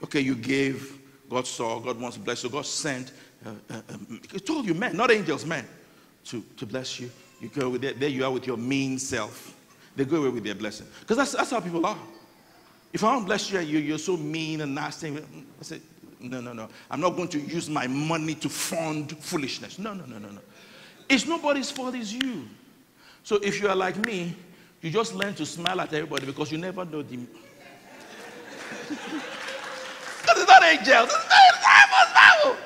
Okay, 0.03 0.21
you 0.21 0.35
gave, 0.35 0.99
God 1.29 1.47
saw, 1.47 1.79
God 1.79 2.01
wants 2.01 2.17
to 2.17 2.23
bless 2.23 2.43
you, 2.43 2.51
God 2.51 2.67
sent, 2.67 3.13
uh, 3.45 3.51
uh, 3.71 3.81
um, 3.91 4.21
told 4.45 4.67
you 4.67 4.75
men, 4.75 4.97
not 4.97 5.11
angels, 5.11 5.47
men, 5.47 5.67
to, 6.25 6.43
to 6.57 6.67
bless 6.67 7.01
you. 7.01 7.11
You 7.41 7.49
go 7.49 7.71
with 7.71 7.81
there 7.81 8.09
you 8.09 8.25
are 8.25 8.31
with 8.31 8.47
your 8.47 8.59
mean 8.59 8.99
self. 8.99 9.57
They 9.97 10.05
go 10.05 10.17
away 10.17 10.29
with 10.29 10.45
their 10.45 10.55
blessing. 10.55 10.87
Because 11.01 11.17
that's, 11.17 11.33
that's 11.33 11.51
how 11.51 11.61
people 11.61 11.85
are. 11.87 11.97
If 12.93 13.03
I 13.05 13.13
don't 13.13 13.25
bless 13.25 13.51
you, 13.51 13.61
you're 13.61 13.99
so 13.99 14.17
mean 14.17 14.61
and 14.61 14.75
nasty. 14.75 15.17
I 15.17 15.63
say, 15.63 15.81
no, 16.21 16.41
no, 16.41 16.53
no. 16.53 16.69
I'm 16.91 17.01
not 17.01 17.17
going 17.17 17.29
to 17.29 17.39
use 17.39 17.71
my 17.71 17.87
money 17.87 18.35
to 18.37 18.49
fund 18.49 19.17
foolishness. 19.19 19.79
No, 19.79 19.95
no, 19.95 20.05
no, 20.05 20.19
no, 20.19 20.29
no. 20.29 20.41
It's 21.09 21.27
nobody's 21.27 21.71
fault, 21.71 21.95
it's 21.95 22.13
you. 22.13 22.49
So 23.23 23.37
if 23.37 23.61
you 23.61 23.69
are 23.69 23.77
like 23.77 23.97
me, 24.07 24.37
you 24.81 24.91
just 24.91 25.15
learn 25.15 25.35
to 25.35 25.47
smile 25.47 25.81
at 25.81 25.93
everybody 25.93 26.27
because 26.27 26.53
you 26.53 26.59
never 26.59 26.85
know 26.85 27.03
the. 27.03 27.19
Because 30.23 30.43
it's 30.43 30.49
not 30.49 30.63
angels. 30.63 31.11
It's 31.11 31.65
not 31.65 32.15
Bible. 32.15 32.57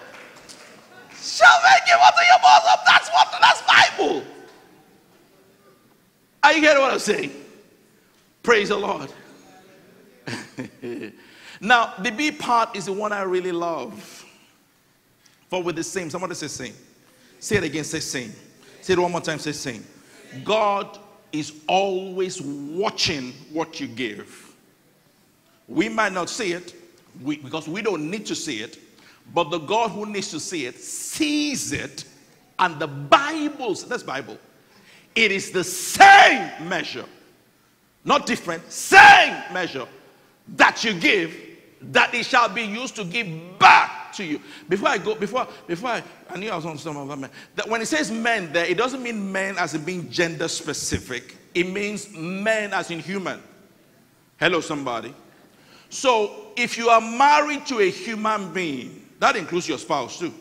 Shall 1.24 1.58
they 1.62 1.86
give 1.86 1.98
unto 1.98 2.20
your 2.30 2.38
bosom? 2.42 2.80
That's 2.86 3.08
what 3.08 3.34
that's 3.40 3.62
Bible. 3.62 4.24
Are 6.42 6.52
you 6.52 6.60
hearing 6.60 6.82
what 6.82 6.92
I'm 6.92 6.98
saying? 6.98 7.32
Praise 8.42 8.68
the 8.68 8.76
Lord. 8.76 9.10
now, 11.60 11.94
the 11.98 12.10
B 12.10 12.30
part 12.30 12.76
is 12.76 12.86
the 12.86 12.92
one 12.92 13.12
I 13.12 13.22
really 13.22 13.52
love. 13.52 14.26
For 15.48 15.62
with 15.62 15.76
the 15.76 15.84
same, 15.84 16.10
somebody 16.10 16.34
say 16.34 16.48
same. 16.48 16.74
Say 17.38 17.56
it 17.56 17.64
again, 17.64 17.84
say 17.84 18.00
same. 18.00 18.32
Say 18.82 18.92
it 18.92 18.98
one 18.98 19.12
more 19.12 19.20
time, 19.22 19.38
say 19.38 19.52
same. 19.52 19.84
God 20.44 20.98
is 21.32 21.54
always 21.66 22.42
watching 22.42 23.32
what 23.50 23.80
you 23.80 23.86
give. 23.86 24.54
We 25.68 25.88
might 25.88 26.12
not 26.12 26.28
see 26.28 26.52
it 26.52 26.74
we, 27.22 27.36
because 27.36 27.68
we 27.68 27.82
don't 27.82 28.10
need 28.10 28.26
to 28.26 28.34
see 28.34 28.60
it, 28.60 28.78
but 29.32 29.50
the 29.50 29.58
God 29.58 29.90
who 29.90 30.06
needs 30.06 30.30
to 30.30 30.40
see 30.40 30.66
it 30.66 30.78
sees 30.78 31.72
it, 31.72 32.04
and 32.58 32.78
the 32.78 32.86
Bible, 32.86 33.74
that's 33.74 34.02
Bible, 34.02 34.38
it 35.14 35.32
is 35.32 35.50
the 35.50 35.64
same 35.64 36.68
measure, 36.68 37.06
not 38.04 38.26
different, 38.26 38.70
same 38.70 39.34
measure 39.52 39.86
that 40.56 40.84
you 40.84 40.94
give, 40.94 41.34
that 41.92 42.14
it 42.14 42.26
shall 42.26 42.48
be 42.48 42.62
used 42.62 42.96
to 42.96 43.04
give 43.04 43.26
back 43.58 44.12
to 44.14 44.24
you. 44.24 44.40
Before 44.68 44.88
I 44.88 44.98
go, 44.98 45.14
before, 45.14 45.46
before 45.66 45.90
I, 45.90 46.02
I 46.30 46.36
knew 46.36 46.50
I 46.50 46.56
was 46.56 46.66
on 46.66 46.78
some 46.78 46.96
of 46.96 47.08
them. 47.08 47.28
That 47.56 47.68
when 47.68 47.80
it 47.80 47.86
says 47.86 48.10
men 48.10 48.52
there, 48.52 48.66
it 48.66 48.76
doesn't 48.76 49.02
mean 49.02 49.30
men 49.32 49.56
as 49.58 49.74
in 49.74 49.84
being 49.84 50.10
gender 50.10 50.48
specific. 50.48 51.36
It 51.54 51.68
means 51.68 52.12
men 52.12 52.72
as 52.72 52.90
in 52.90 53.00
human. 53.00 53.40
Hello, 54.38 54.60
somebody. 54.60 55.14
So 55.88 56.52
if 56.56 56.76
you 56.76 56.88
are 56.88 57.00
married 57.00 57.66
to 57.66 57.80
a 57.80 57.90
human 57.90 58.52
being, 58.52 59.03
that 59.18 59.36
includes 59.36 59.68
your 59.68 59.78
spouse 59.78 60.18
too. 60.18 60.32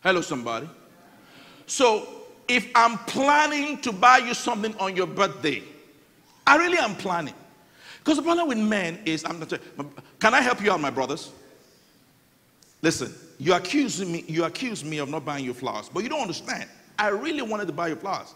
Hello, 0.00 0.20
somebody. 0.20 0.68
So 1.66 2.08
if 2.46 2.70
I'm 2.74 2.98
planning 2.98 3.78
to 3.82 3.92
buy 3.92 4.18
you 4.18 4.34
something 4.34 4.74
on 4.78 4.96
your 4.96 5.06
birthday, 5.06 5.62
I 6.46 6.56
really 6.56 6.78
am 6.78 6.94
planning. 6.94 7.34
Because 7.98 8.16
the 8.16 8.22
problem 8.22 8.48
with 8.48 8.58
men 8.58 9.00
is, 9.04 9.24
I'm 9.24 9.38
not, 9.38 9.52
can 10.18 10.34
I 10.34 10.40
help 10.40 10.62
you 10.62 10.72
out, 10.72 10.80
my 10.80 10.90
brothers? 10.90 11.30
Listen, 12.80 13.12
you 13.38 13.52
accuse 13.52 14.04
me, 14.04 14.24
you 14.26 14.44
accuse 14.44 14.84
me 14.84 14.98
of 14.98 15.10
not 15.10 15.24
buying 15.24 15.44
you 15.44 15.52
flowers, 15.52 15.90
but 15.92 16.02
you 16.02 16.08
don't 16.08 16.22
understand. 16.22 16.70
I 16.98 17.08
really 17.08 17.42
wanted 17.42 17.66
to 17.66 17.72
buy 17.72 17.88
you 17.88 17.96
flowers. 17.96 18.34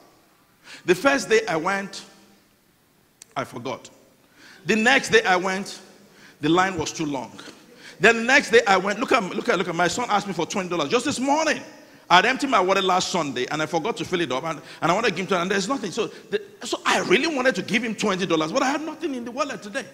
The 0.84 0.94
first 0.94 1.28
day 1.28 1.40
I 1.48 1.56
went, 1.56 2.04
I 3.36 3.44
forgot. 3.44 3.88
The 4.66 4.76
next 4.76 5.08
day 5.08 5.22
I 5.22 5.36
went, 5.36 5.80
the 6.42 6.48
line 6.48 6.76
was 6.76 6.92
too 6.92 7.06
long. 7.06 7.32
Then 8.00 8.16
the 8.16 8.22
next 8.24 8.50
day 8.50 8.60
I 8.66 8.76
went, 8.76 8.98
look 8.98 9.12
at, 9.12 9.22
look 9.22 9.48
at, 9.48 9.56
look 9.56 9.68
at, 9.68 9.74
my 9.74 9.88
son 9.88 10.06
asked 10.10 10.26
me 10.26 10.32
for 10.32 10.44
$20 10.44 10.90
just 10.90 11.04
this 11.04 11.20
morning. 11.20 11.62
I'd 12.10 12.26
emptied 12.26 12.50
my 12.50 12.60
wallet 12.60 12.84
last 12.84 13.10
Sunday 13.10 13.46
and 13.46 13.62
I 13.62 13.66
forgot 13.66 13.96
to 13.98 14.04
fill 14.04 14.20
it 14.20 14.32
up 14.32 14.42
and, 14.44 14.60
and 14.82 14.90
I 14.90 14.94
wanted 14.94 15.10
to 15.10 15.14
give 15.14 15.20
him 15.20 15.28
20 15.28 15.42
and 15.42 15.50
there's 15.50 15.68
nothing. 15.68 15.92
So, 15.92 16.08
the, 16.08 16.42
so 16.64 16.80
I 16.84 17.00
really 17.02 17.32
wanted 17.34 17.54
to 17.54 17.62
give 17.62 17.84
him 17.84 17.94
$20, 17.94 18.52
but 18.52 18.62
I 18.62 18.70
had 18.70 18.82
nothing 18.82 19.14
in 19.14 19.24
the 19.24 19.30
wallet 19.30 19.62
today. 19.62 19.86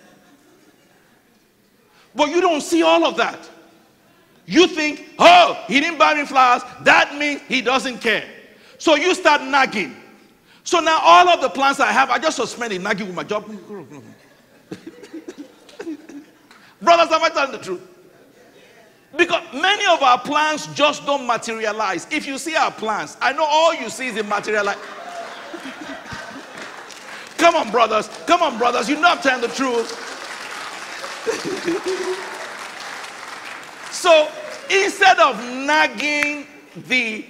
But 2.14 2.30
you 2.30 2.40
don't 2.40 2.62
see 2.62 2.82
all 2.82 3.04
of 3.04 3.16
that. 3.18 3.38
You 4.46 4.66
think, 4.66 5.04
oh, 5.18 5.62
he 5.68 5.78
didn't 5.78 5.98
buy 5.98 6.14
me 6.14 6.24
flowers. 6.24 6.62
That 6.80 7.14
means 7.16 7.42
he 7.42 7.60
doesn't 7.60 7.98
care. 7.98 8.24
So 8.78 8.94
you 8.94 9.14
start 9.14 9.42
nagging. 9.42 9.94
So 10.64 10.80
now 10.80 10.98
all 11.02 11.28
of 11.28 11.42
the 11.42 11.50
plans 11.50 11.78
I 11.78 11.92
have, 11.92 12.08
I 12.10 12.18
just 12.18 12.36
suspended 12.36 12.82
nagging 12.82 13.06
with 13.06 13.16
my 13.16 13.24
job. 13.24 13.44
Brothers, 16.80 17.10
am 17.12 17.22
I 17.22 17.28
telling 17.30 17.52
the 17.52 17.58
truth? 17.58 17.80
Because 19.16 19.42
many 19.54 19.86
of 19.86 20.02
our 20.02 20.18
plans 20.20 20.66
just 20.68 21.04
don't 21.06 21.26
materialize. 21.26 22.06
If 22.10 22.26
you 22.26 22.38
see 22.38 22.54
our 22.56 22.70
plans, 22.70 23.16
I 23.20 23.32
know 23.32 23.44
all 23.44 23.74
you 23.74 23.88
see 23.88 24.08
is 24.08 24.14
the 24.14 24.24
materialize. 24.24 24.76
Come 27.38 27.54
on, 27.54 27.70
brothers. 27.70 28.08
Come 28.26 28.42
on, 28.42 28.58
brothers. 28.58 28.88
You 28.88 29.00
know 29.00 29.08
I'm 29.08 29.18
telling 29.18 29.40
the 29.40 29.48
truth. 29.48 30.04
so 33.92 34.28
instead 34.70 35.18
of 35.18 35.42
nagging 35.64 36.46
the 36.88 37.24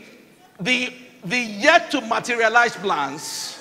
the 0.60 0.92
the 1.24 1.38
yet 1.38 1.90
to 1.92 2.00
materialize 2.00 2.74
plans, 2.76 3.60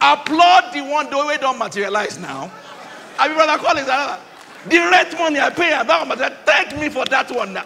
applaud 0.00 0.72
the 0.72 0.80
one 0.80 1.08
the 1.10 1.18
way 1.18 1.36
don't 1.36 1.58
materialize 1.58 2.18
now. 2.18 2.50
I 3.18 3.28
mean, 3.28 3.36
brother, 3.36 3.58
call 3.62 3.76
rent 4.70 5.12
money 5.18 5.40
I 5.40 5.50
pay, 5.50 5.72
I 5.72 5.82
don't 5.82 6.18
thank 6.46 6.76
me 6.76 6.88
for 6.88 7.04
that 7.06 7.30
one 7.30 7.52
now. 7.54 7.64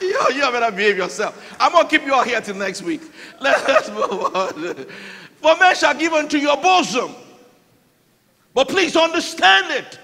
you, 0.00 0.34
you 0.34 0.40
better 0.52 0.74
behave 0.74 0.96
yourself. 0.98 1.56
I'm 1.60 1.72
going 1.72 1.88
to 1.88 1.90
keep 1.90 2.06
you 2.06 2.14
all 2.14 2.24
here 2.24 2.40
till 2.40 2.56
next 2.56 2.82
week. 2.82 3.02
Let's 3.40 3.88
move 3.90 4.34
on. 4.34 4.86
For 5.40 5.56
men 5.56 5.76
shall 5.76 5.94
give 5.94 6.12
unto 6.12 6.38
your 6.38 6.56
bosom. 6.56 7.14
But 8.54 8.68
please 8.68 8.96
understand 8.96 9.70
it. 9.70 9.98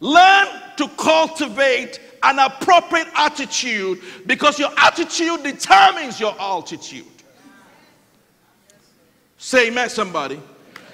Learn 0.00 0.46
to 0.76 0.88
cultivate 0.96 2.00
an 2.22 2.38
appropriate 2.38 3.08
attitude 3.14 4.00
because 4.26 4.58
your 4.58 4.70
attitude 4.78 5.42
determines 5.42 6.18
your 6.18 6.34
altitude. 6.40 7.04
Say 9.36 9.68
amen, 9.68 9.88
somebody. 9.88 10.40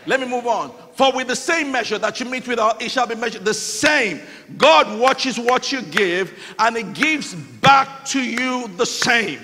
Let 0.06 0.20
me 0.20 0.28
move 0.28 0.46
on. 0.46 0.72
For 0.94 1.12
with 1.12 1.26
the 1.26 1.36
same 1.36 1.72
measure 1.72 1.98
that 1.98 2.20
you 2.20 2.26
meet 2.26 2.46
with, 2.46 2.60
it 2.80 2.90
shall 2.90 3.06
be 3.06 3.16
measured. 3.16 3.44
The 3.44 3.54
same. 3.54 4.20
God 4.56 4.98
watches 4.98 5.38
what 5.38 5.72
you 5.72 5.82
give 5.82 6.32
and 6.58 6.76
it 6.76 6.94
gives 6.94 7.34
back 7.34 8.04
to 8.06 8.20
you 8.20 8.68
the 8.76 8.86
same. 8.86 9.40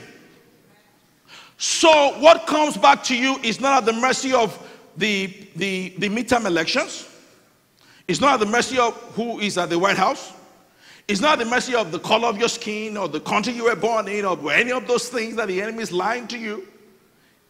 So 1.59 2.18
what 2.20 2.46
comes 2.46 2.77
back 2.77 3.03
to 3.05 3.16
you 3.16 3.37
is 3.42 3.61
not 3.61 3.79
at 3.79 3.92
the 3.92 4.01
mercy 4.01 4.33
of 4.33 4.59
the, 4.96 5.27
the, 5.57 5.94
the 5.98 6.09
midterm 6.09 6.46
elections. 6.46 7.09
It's 8.09 8.20
not 8.20 8.35
at 8.35 8.40
the 8.40 8.51
mercy 8.51 8.79
of 8.79 8.94
who 9.14 9.40
is 9.40 9.59
at 9.59 9.70
the 9.70 9.79
White 9.79 9.96
House. 9.96 10.33
It's 11.09 11.20
not 11.20 11.40
at 11.40 11.44
the 11.44 11.51
mercy 11.51 11.75
of 11.75 11.92
the 11.92 11.98
color 11.98 12.29
of 12.29 12.38
your 12.38 12.48
skin 12.48 12.96
or 12.96 13.09
the 13.09 13.20
country 13.20 13.53
you 13.53 13.64
were 13.64 13.77
born 13.77 14.09
in 14.09 14.25
or 14.25 14.53
any 14.53 14.72
of 14.72 14.87
those 14.87 15.09
things 15.09 15.37
that 15.37 15.48
the 15.48 15.61
enemy 15.61 15.83
is 15.83 15.92
lying 15.92 16.29
to 16.29 16.38
you. 16.38 16.66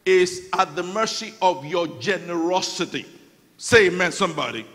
Is 0.04 0.48
at 0.58 0.74
the 0.74 0.82
mercy 0.82 1.34
of 1.40 1.64
your 1.64 1.86
generosity. 2.00 3.06
Say 3.56 3.86
amen, 3.86 4.12
somebody. 4.12 4.66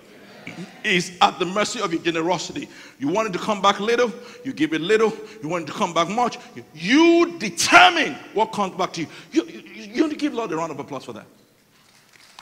Is 0.83 1.17
at 1.21 1.37
the 1.39 1.45
mercy 1.45 1.81
of 1.81 1.91
your 1.91 2.01
generosity. 2.01 2.69
You 2.99 3.09
wanted 3.09 3.33
to 3.33 3.39
come 3.39 3.61
back 3.61 3.79
little, 3.79 4.11
you 4.45 4.53
give 4.53 4.73
it 4.73 4.81
little. 4.81 5.13
You 5.43 5.49
wanted 5.49 5.67
to 5.67 5.73
come 5.73 5.93
back 5.93 6.09
much, 6.09 6.37
you 6.73 7.37
determine 7.39 8.13
what 8.33 8.53
comes 8.53 8.75
back 8.75 8.93
to 8.93 9.01
you. 9.01 9.07
You, 9.31 9.43
you, 9.45 10.07
you 10.07 10.15
give 10.15 10.33
Lord 10.33 10.51
a 10.51 10.55
round 10.55 10.71
of 10.71 10.79
applause 10.79 11.03
for 11.03 11.13
that. 11.13 11.25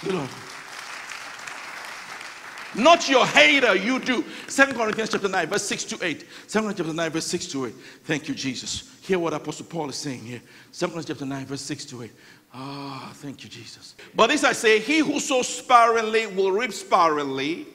You 0.06 0.14
know. 0.14 0.28
Not 2.76 3.08
your 3.10 3.26
hater, 3.26 3.76
you 3.76 4.00
do. 4.00 4.24
Second 4.48 4.76
Corinthians 4.76 5.10
chapter 5.10 5.28
9, 5.28 5.48
verse 5.48 5.64
6 5.64 5.84
to 5.86 6.06
8. 6.06 6.26
Second 6.48 6.68
Corinthians 6.68 6.78
chapter 6.78 6.94
9, 6.94 7.12
verse 7.12 7.28
6 7.28 7.48
to 7.48 7.66
8. 7.68 7.74
Thank 8.04 8.28
you, 8.28 8.36
Jesus. 8.36 8.98
Hear 9.02 9.20
what 9.20 9.34
Apostle 9.34 9.66
Paul 9.66 9.90
is 9.90 9.96
saying 9.96 10.22
here. 10.22 10.42
Second 10.72 10.94
Corinthians 10.94 11.20
chapter 11.20 11.26
9, 11.26 11.46
verse 11.46 11.62
6 11.62 11.86
to 11.86 12.04
8. 12.04 12.12
Ah, 12.54 13.10
oh, 13.10 13.14
thank 13.16 13.44
you, 13.44 13.50
Jesus. 13.50 13.96
But 14.16 14.28
this 14.28 14.44
I 14.44 14.54
say, 14.54 14.80
he 14.80 15.00
who 15.00 15.20
sows 15.20 15.48
sparingly 15.48 16.28
will 16.28 16.52
reap 16.52 16.72
sparingly, 16.72 17.68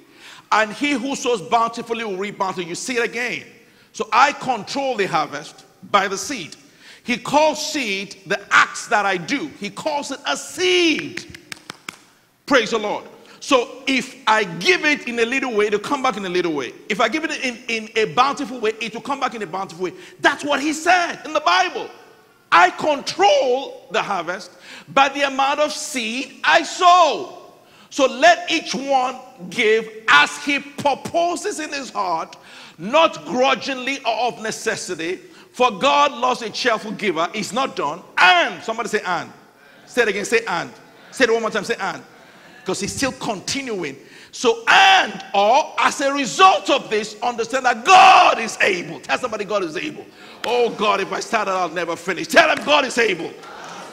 and 0.52 0.72
he 0.72 0.92
who 0.92 1.14
sows 1.14 1.42
bountifully 1.42 2.04
will 2.04 2.16
reap 2.16 2.38
bountifully. 2.38 2.66
You 2.66 2.74
see 2.74 2.96
it 2.96 3.04
again. 3.04 3.46
So 3.92 4.08
I 4.12 4.32
control 4.32 4.96
the 4.96 5.06
harvest 5.06 5.64
by 5.90 6.08
the 6.08 6.16
seed. 6.16 6.56
He 7.04 7.16
calls 7.16 7.72
seed 7.72 8.16
the 8.26 8.40
acts 8.50 8.86
that 8.88 9.04
I 9.06 9.16
do. 9.16 9.48
He 9.58 9.70
calls 9.70 10.10
it 10.10 10.20
a 10.26 10.36
seed. 10.36 11.38
Praise 12.46 12.70
the 12.70 12.78
Lord. 12.78 13.04
So 13.40 13.82
if 13.86 14.22
I 14.26 14.44
give 14.44 14.84
it 14.84 15.08
in 15.08 15.18
a 15.18 15.24
little 15.24 15.54
way, 15.54 15.66
it'll 15.66 15.80
come 15.80 16.02
back 16.02 16.18
in 16.18 16.26
a 16.26 16.28
little 16.28 16.52
way. 16.52 16.74
If 16.90 17.00
I 17.00 17.08
give 17.08 17.24
it 17.24 17.30
in, 17.42 17.58
in 17.68 17.88
a 17.96 18.12
bountiful 18.12 18.60
way, 18.60 18.72
it 18.80 18.94
will 18.94 19.00
come 19.00 19.18
back 19.18 19.34
in 19.34 19.42
a 19.42 19.46
bountiful 19.46 19.84
way. 19.84 19.94
That's 20.20 20.44
what 20.44 20.60
he 20.60 20.74
said 20.74 21.22
in 21.24 21.32
the 21.32 21.40
Bible. 21.40 21.88
I 22.52 22.68
control 22.70 23.86
the 23.92 24.02
harvest 24.02 24.50
by 24.88 25.08
the 25.08 25.22
amount 25.22 25.60
of 25.60 25.72
seed 25.72 26.40
I 26.44 26.62
sow. 26.62 27.38
So 27.88 28.06
let 28.06 28.50
each 28.50 28.74
one 28.74 29.16
give 29.48 29.88
as 30.08 30.36
he 30.44 30.58
proposes 30.60 31.60
in 31.60 31.72
his 31.72 31.90
heart, 31.90 32.36
not 32.76 33.24
grudgingly 33.24 34.00
or 34.04 34.28
of 34.28 34.42
necessity. 34.42 35.16
For 35.52 35.70
God 35.70 36.12
loves 36.12 36.42
a 36.42 36.50
cheerful 36.50 36.92
giver. 36.92 37.28
It's 37.34 37.52
not 37.52 37.74
done. 37.74 38.02
And 38.18 38.62
somebody 38.62 38.90
say 38.90 39.00
and. 39.04 39.32
Say 39.86 40.02
it 40.02 40.08
again. 40.08 40.24
Say 40.24 40.40
and. 40.46 40.70
Say 41.10 41.24
it 41.24 41.32
one 41.32 41.40
more 41.40 41.50
time. 41.50 41.64
Say 41.64 41.76
and 41.80 42.02
because 42.60 42.80
he's 42.80 42.94
still 42.94 43.12
continuing. 43.12 43.96
So, 44.32 44.62
and 44.68 45.24
or 45.34 45.74
as 45.78 46.00
a 46.00 46.12
result 46.12 46.70
of 46.70 46.88
this, 46.88 47.20
understand 47.22 47.66
that 47.66 47.84
God 47.84 48.38
is 48.38 48.56
able. 48.60 49.00
Tell 49.00 49.18
somebody 49.18 49.44
God 49.44 49.64
is 49.64 49.76
able. 49.76 50.06
Oh 50.46 50.70
God, 50.70 51.00
if 51.00 51.12
I 51.12 51.20
started, 51.20 51.52
I'll 51.52 51.68
never 51.68 51.96
finish. 51.96 52.28
Tell 52.28 52.48
him 52.48 52.64
God 52.64 52.84
is 52.84 52.96
able. 52.98 53.32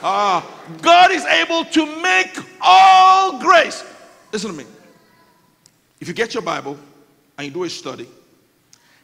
Ah, 0.00 0.38
uh, 0.38 0.76
God 0.80 1.10
is 1.10 1.24
able 1.24 1.64
to 1.64 2.00
make 2.00 2.38
all 2.60 3.40
grace. 3.40 3.84
Listen 4.32 4.52
to 4.52 4.56
me. 4.56 4.64
If 6.00 6.06
you 6.06 6.14
get 6.14 6.34
your 6.34 6.42
Bible 6.42 6.78
and 7.36 7.46
you 7.46 7.52
do 7.52 7.64
a 7.64 7.70
study, 7.70 8.08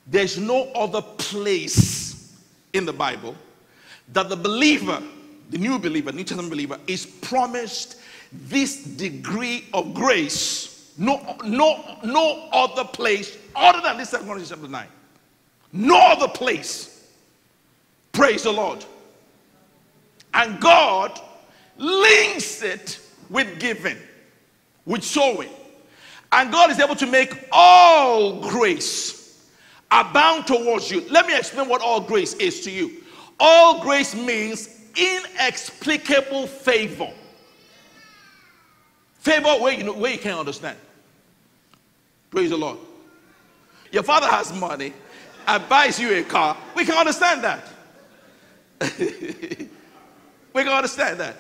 there's 0.07 0.39
no 0.39 0.71
other 0.73 1.03
place 1.03 2.39
in 2.73 2.85
the 2.85 2.93
Bible 2.93 3.35
that 4.13 4.29
the 4.29 4.37
believer, 4.37 5.03
the 5.51 5.59
new 5.59 5.79
believer, 5.79 6.13
New 6.13 6.25
Testament 6.25 6.51
believer, 6.51 6.79
is 6.87 7.07
promised 7.07 8.01
this 8.47 8.85
degree 8.85 9.67
of 9.73 9.95
grace, 9.95 10.93
no, 10.99 11.37
no, 11.45 11.99
no 12.05 12.49
other 12.53 12.85
place 12.85 13.37
other 13.57 13.81
than 13.81 13.97
this 13.97 14.11
Second 14.11 14.27
Corinthians 14.27 14.51
chapter 14.51 14.69
9. 14.69 14.87
No 15.73 15.99
other 15.99 16.29
place. 16.29 17.11
Praise 18.13 18.45
the 18.45 18.53
Lord. 18.53 18.85
And 20.33 20.61
God 20.61 21.21
links 21.77 22.63
it 22.63 23.01
with 23.31 23.59
giving, 23.59 23.97
with 24.85 25.03
sowing. 25.03 25.51
And 26.33 26.51
God 26.53 26.71
is 26.71 26.81
able 26.81 26.97
to 26.97 27.07
make 27.07 27.49
all 27.53 28.41
grace 28.41 29.49
abound 29.91 30.47
towards 30.47 30.91
you. 30.91 31.07
Let 31.11 31.27
me 31.27 31.37
explain 31.37 31.69
what 31.69 31.81
all 31.81 32.01
grace 32.01 32.35
is 32.35 32.63
to 32.65 32.71
you. 32.71 33.03
All 33.39 33.81
grace 33.81 34.15
means 34.15 34.69
inexplicable 34.97 36.47
favor. 36.47 37.13
Favor 39.25 39.55
where 39.59 39.73
you, 39.73 39.85
know, 39.85 39.95
where 39.95 40.13
you 40.13 40.19
can't 40.19 40.39
understand. 40.39 40.77
Praise 42.31 42.51
the 42.51 42.59
Lord. 42.59 42.77
Your 43.91 44.03
father 44.03 44.27
has 44.27 44.53
money 44.53 44.93
and 45.47 45.67
buys 45.67 45.99
you 45.99 46.13
a 46.15 46.23
car. 46.23 46.55
We 46.77 46.85
can 46.85 46.99
understand 46.99 47.43
that. 47.43 47.67
we 48.99 50.63
can 50.63 50.69
understand 50.69 51.21
that. 51.21 51.37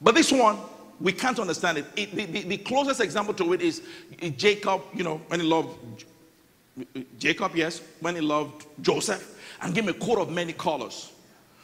But 0.00 0.16
this 0.16 0.32
one, 0.32 0.58
we 1.00 1.12
can't 1.12 1.38
understand 1.38 1.78
it. 1.78 1.84
it 1.94 2.10
the, 2.10 2.24
the, 2.26 2.42
the, 2.42 2.56
closest 2.56 3.00
example 3.00 3.34
to 3.34 3.52
it 3.52 3.62
is 3.62 3.82
Jacob, 4.36 4.82
you 4.92 5.04
know, 5.04 5.18
when 5.28 5.38
he 5.38 5.46
loved 5.46 6.04
Jacob, 7.20 7.54
yes, 7.54 7.82
when 8.00 8.16
he 8.16 8.20
loved 8.20 8.66
Joseph 8.82 9.38
and 9.62 9.72
gave 9.72 9.84
him 9.84 9.90
a 9.90 9.98
coat 9.98 10.18
of 10.18 10.30
many 10.30 10.52
colors. 10.52 11.12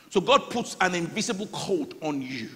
So 0.08 0.20
God 0.20 0.50
puts 0.50 0.76
an 0.80 0.94
invisible 0.94 1.48
coat 1.48 1.98
on 2.00 2.22
you. 2.22 2.48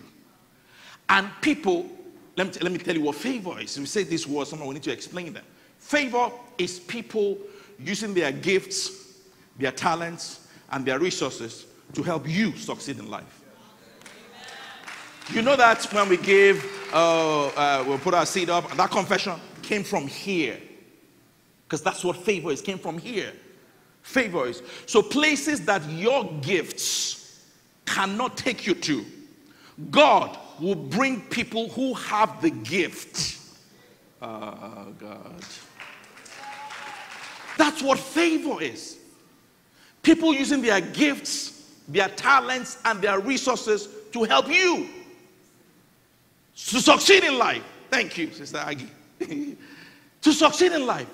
And 1.08 1.28
people 1.40 1.90
let 2.36 2.46
me, 2.46 2.52
let 2.60 2.72
me 2.72 2.78
tell 2.78 2.94
you 2.94 3.02
what 3.02 3.16
favor 3.16 3.58
is. 3.58 3.78
We 3.78 3.86
say 3.86 4.02
these 4.04 4.26
words, 4.26 4.50
someone 4.50 4.68
we 4.68 4.74
need 4.74 4.82
to 4.84 4.92
explain 4.92 5.32
them. 5.32 5.44
Favor 5.78 6.30
is 6.58 6.78
people 6.78 7.38
using 7.78 8.12
their 8.12 8.30
gifts, 8.32 9.20
their 9.58 9.72
talents, 9.72 10.46
and 10.70 10.84
their 10.84 10.98
resources 10.98 11.66
to 11.94 12.02
help 12.02 12.28
you 12.28 12.54
succeed 12.56 12.98
in 12.98 13.10
life. 13.10 13.42
You 15.30 15.42
know 15.42 15.56
that 15.56 15.82
when 15.92 16.08
we 16.08 16.18
gave, 16.18 16.64
uh, 16.92 17.46
uh, 17.48 17.84
we'll 17.86 17.98
put 17.98 18.14
our 18.14 18.26
seed 18.26 18.50
up, 18.50 18.70
that 18.76 18.90
confession 18.90 19.34
came 19.62 19.82
from 19.82 20.06
here. 20.06 20.58
Because 21.64 21.82
that's 21.82 22.04
what 22.04 22.16
favor 22.16 22.52
is, 22.52 22.60
came 22.60 22.78
from 22.78 22.98
here. 22.98 23.32
Favor 24.02 24.46
is. 24.46 24.62
So 24.86 25.02
places 25.02 25.64
that 25.64 25.88
your 25.90 26.24
gifts 26.42 27.44
cannot 27.86 28.36
take 28.36 28.66
you 28.66 28.74
to, 28.74 29.04
God 29.90 30.38
will 30.60 30.74
bring 30.74 31.20
people 31.22 31.68
who 31.70 31.94
have 31.94 32.40
the 32.42 32.50
gift. 32.50 33.38
Oh, 34.22 34.92
God. 34.98 35.44
That's 37.58 37.82
what 37.82 37.98
favor 37.98 38.62
is. 38.62 38.98
People 40.02 40.34
using 40.34 40.62
their 40.62 40.80
gifts, 40.80 41.74
their 41.88 42.08
talents, 42.08 42.78
and 42.84 43.00
their 43.00 43.18
resources 43.20 43.88
to 44.12 44.24
help 44.24 44.48
you 44.48 44.88
to 46.56 46.80
succeed 46.80 47.24
in 47.24 47.38
life. 47.38 47.62
Thank 47.90 48.16
you, 48.18 48.30
Sister 48.32 48.58
Aggie. 48.58 48.90
to 50.22 50.32
succeed 50.32 50.72
in 50.72 50.86
life. 50.86 51.08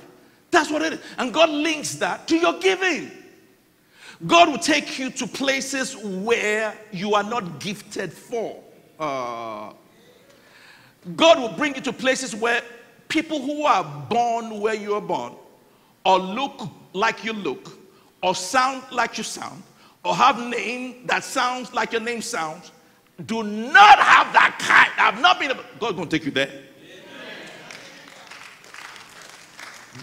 That's 0.50 0.70
what 0.70 0.82
it 0.82 0.94
is. 0.94 1.00
And 1.18 1.32
God 1.32 1.50
links 1.50 1.94
that 1.96 2.28
to 2.28 2.36
your 2.36 2.58
giving. 2.58 3.10
God 4.26 4.48
will 4.48 4.58
take 4.58 4.98
you 4.98 5.10
to 5.10 5.26
places 5.26 5.96
where 5.96 6.74
you 6.92 7.14
are 7.14 7.24
not 7.24 7.58
gifted 7.58 8.12
for. 8.12 8.62
Uh, 8.98 9.72
God 11.16 11.38
will 11.38 11.56
bring 11.56 11.74
you 11.74 11.80
to 11.82 11.92
places 11.92 12.34
where 12.34 12.62
people 13.08 13.40
who 13.40 13.64
are 13.64 13.84
born 14.08 14.60
where 14.60 14.74
you 14.74 14.94
are 14.94 15.00
born, 15.00 15.34
or 16.04 16.18
look 16.18 16.68
like 16.92 17.24
you 17.24 17.32
look, 17.32 17.76
or 18.22 18.34
sound 18.34 18.82
like 18.92 19.18
you 19.18 19.24
sound, 19.24 19.62
or 20.04 20.14
have 20.14 20.38
name 20.48 21.06
that 21.06 21.24
sounds 21.24 21.72
like 21.74 21.92
your 21.92 22.00
name 22.00 22.22
sounds, 22.22 22.72
do 23.26 23.42
not 23.42 23.98
have 23.98 24.32
that 24.32 24.56
kind. 24.58 24.90
I've 24.98 25.20
not 25.20 25.38
been. 25.38 25.52
God's 25.78 25.98
to 25.98 26.06
take 26.06 26.24
you 26.24 26.30
there. 26.30 26.50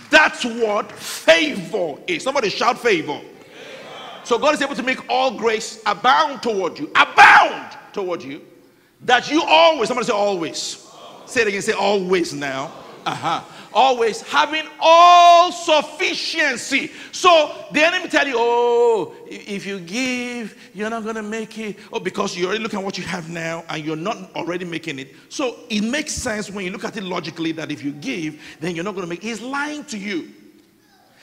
That's 0.09 0.45
what 0.45 0.91
favor 0.91 1.95
is. 2.07 2.23
Somebody 2.23 2.49
shout 2.49 2.77
favor. 2.79 3.19
favor. 3.19 3.27
So 4.23 4.37
God 4.37 4.53
is 4.53 4.61
able 4.61 4.75
to 4.75 4.83
make 4.83 5.09
all 5.09 5.37
grace 5.37 5.81
abound 5.85 6.43
toward 6.43 6.77
you, 6.77 6.91
abound 6.95 7.77
toward 7.93 8.21
you, 8.21 8.45
that 9.01 9.29
you 9.31 9.41
always, 9.43 9.87
somebody 9.87 10.07
say 10.07 10.13
always. 10.13 10.85
Say 11.25 11.41
it 11.41 11.47
again, 11.47 11.61
say 11.61 11.73
always 11.73 12.33
now. 12.33 12.71
Uh-huh. 13.05 13.41
Always 13.71 14.21
having 14.23 14.65
all 14.79 15.51
sufficiency. 15.51 16.91
So 17.11 17.65
the 17.71 17.85
enemy 17.85 18.09
tell 18.09 18.27
you, 18.27 18.35
oh, 18.35 19.13
if 19.27 19.65
you 19.65 19.79
give, 19.79 20.57
you're 20.73 20.89
not 20.89 21.05
gonna 21.05 21.21
make 21.21 21.57
it. 21.59 21.77
Oh, 21.93 21.99
because 21.99 22.35
you're 22.35 22.47
already 22.47 22.63
looking 22.63 22.79
at 22.79 22.85
what 22.85 22.97
you 22.97 23.03
have 23.03 23.29
now 23.29 23.63
and 23.69 23.85
you're 23.85 23.95
not 23.95 24.35
already 24.35 24.65
making 24.65 24.97
it. 24.97 25.15
So 25.29 25.55
it 25.69 25.81
makes 25.81 26.13
sense 26.13 26.49
when 26.49 26.65
you 26.65 26.71
look 26.71 26.83
at 26.83 26.97
it 26.97 27.03
logically 27.03 27.51
that 27.53 27.71
if 27.71 27.83
you 27.83 27.91
give, 27.91 28.41
then 28.59 28.75
you're 28.75 28.83
not 28.83 28.95
gonna 28.95 29.07
make 29.07 29.23
it. 29.23 29.27
He's 29.27 29.41
lying 29.41 29.85
to 29.85 29.97
you. 29.97 30.31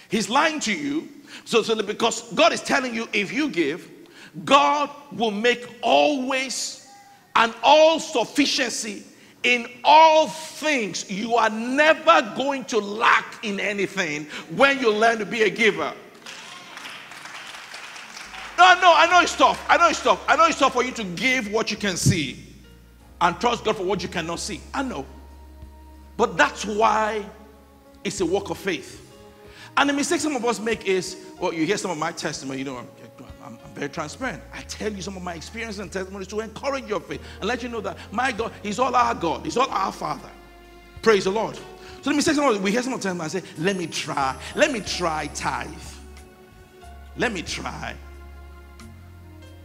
He's 0.09 0.29
lying 0.29 0.61
to 0.61 0.73
you. 0.73 1.09
So, 1.45 1.63
so 1.63 1.81
because 1.83 2.33
God 2.35 2.53
is 2.53 2.63
telling 2.63 2.95
you 2.95 3.09
if 3.13 3.33
you 3.33 3.49
give, 3.51 3.91
God 4.45 4.89
will 5.13 5.33
make 5.33 5.69
always 5.83 6.86
and 7.37 7.55
all 7.63 8.01
sufficiency 8.01 9.05
in 9.43 9.69
all 9.85 10.27
things. 10.27 11.09
You 11.11 11.37
are 11.37 11.51
never 11.51 12.35
going 12.35 12.65
to 12.67 12.79
lack 12.79 13.45
in 13.45 13.61
anything 13.61 14.25
when 14.57 14.81
you 14.81 14.93
learn 14.93 15.19
to 15.19 15.27
be 15.27 15.43
a 15.43 15.51
giver. 15.51 15.93
No, 18.59 18.75
no, 18.81 18.95
I 18.97 19.07
know 19.11 19.21
it's 19.21 19.37
tough. 19.37 19.65
I 19.69 19.77
know 19.77 19.89
it's 19.89 20.03
tough. 20.03 20.25
I 20.27 20.35
know 20.35 20.47
it's 20.47 20.59
tough 20.59 20.73
for 20.73 20.83
you 20.83 20.93
to 20.93 21.05
give 21.05 21.53
what 21.53 21.71
you 21.71 21.77
can 21.77 21.97
see 21.97 22.43
and 23.21 23.39
trust 23.39 23.65
God 23.65 23.77
for 23.77 23.85
what 23.85 24.03
you 24.03 24.09
cannot 24.09 24.41
see. 24.41 24.61
I 24.73 24.83
know. 24.83 25.05
But 26.17 26.39
that's 26.39 26.65
why 26.65 27.23
it's 28.03 28.21
a 28.23 28.27
work 28.27 28.49
of 28.49 28.57
faith. 28.57 29.03
And 29.77 29.91
the 29.91 29.93
mistake 29.93 30.21
some 30.21 30.35
of 30.35 30.45
us 30.47 30.59
make 30.59 30.87
is, 30.87 31.27
well, 31.39 31.53
you 31.53 31.67
hear 31.67 31.77
some 31.77 31.91
of 31.91 31.99
my 31.99 32.13
testimony, 32.13 32.61
you 32.61 32.65
know, 32.65 32.79
I'm, 32.79 32.89
I'm, 33.47 33.59
I'm, 33.65 33.75
very 33.75 33.89
transparent. 33.89 34.43
I 34.53 34.63
tell 34.63 34.93
you 34.93 35.01
some 35.01 35.17
of 35.17 35.23
my 35.23 35.35
experiences 35.35 35.79
and 35.79 35.93
testimonies 35.93 36.27
to 36.29 36.41
encourage 36.41 36.87
your 36.87 36.99
faith 36.99 37.23
and 37.39 37.47
let 37.47 37.63
you 37.63 37.69
know 37.69 37.81
that 37.81 37.97
my 38.11 38.33
God, 38.33 38.53
He's 38.63 38.81
all 38.81 38.95
our 38.95 39.15
God, 39.15 39.45
He's 39.45 39.57
all 39.57 39.71
our 39.71 39.93
Father. 39.93 40.29
Praise 41.01 41.25
the 41.25 41.31
Lord. 41.31 41.55
So 41.55 42.11
let 42.11 42.17
me 42.17 42.23
say 42.23 42.33
something. 42.33 42.61
We 42.61 42.73
hear 42.73 42.83
some 42.83 42.93
of 42.93 43.01
the 43.01 43.09
time 43.09 43.21
I 43.21 43.29
say, 43.29 43.43
let 43.59 43.77
me 43.77 43.87
try, 43.87 44.37
let 44.57 44.73
me 44.73 44.81
try 44.81 45.29
tithe. 45.29 45.69
Let 47.17 47.33
me 47.33 47.43
try. 47.43 47.95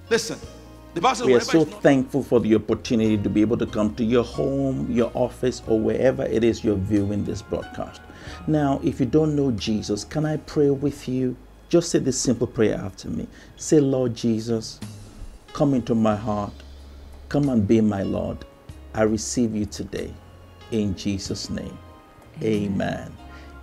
Listen, 0.10 0.40
the 0.94 1.02
Bible. 1.02 1.26
we 1.26 1.34
are 1.36 1.40
so 1.40 1.66
thankful 1.66 2.22
for 2.22 2.40
the 2.40 2.54
opportunity 2.56 3.18
to 3.18 3.30
be 3.30 3.42
able 3.42 3.58
to 3.58 3.66
come 3.66 3.96
to 3.96 4.04
your 4.04 4.24
home, 4.24 4.92
your 4.92 5.12
office, 5.16 5.64
or 5.68 5.80
wherever 5.80 6.24
it 6.24 6.44
is 6.44 6.64
you're 6.64 6.76
viewing 6.76 7.26
this 7.26 7.42
broadcast. 7.42 8.02
Now, 8.46 8.80
if 8.84 9.00
you 9.00 9.06
don't 9.06 9.36
know 9.36 9.52
Jesus, 9.52 10.04
can 10.04 10.26
I 10.26 10.38
pray 10.38 10.70
with 10.70 11.10
you? 11.10 11.36
Just 11.72 11.90
say 11.90 12.00
this 12.00 12.20
simple 12.20 12.48
prayer 12.48 12.76
after 12.76 13.08
me. 13.08 13.26
Say, 13.56 13.80
Lord 13.80 14.14
Jesus, 14.14 14.78
come 15.54 15.74
into 15.74 15.96
my 15.96 16.18
heart. 16.18 16.52
Come 17.30 17.48
and 17.48 17.66
be 17.66 17.80
my 17.80 18.04
Lord. 18.04 18.44
I 18.94 19.04
receive 19.04 19.56
you 19.56 19.66
today. 19.66 20.14
In 20.72 20.98
Jesus' 20.98 21.50
name. 21.50 21.78
Amen. 22.44 22.74
Amen. 22.74 23.18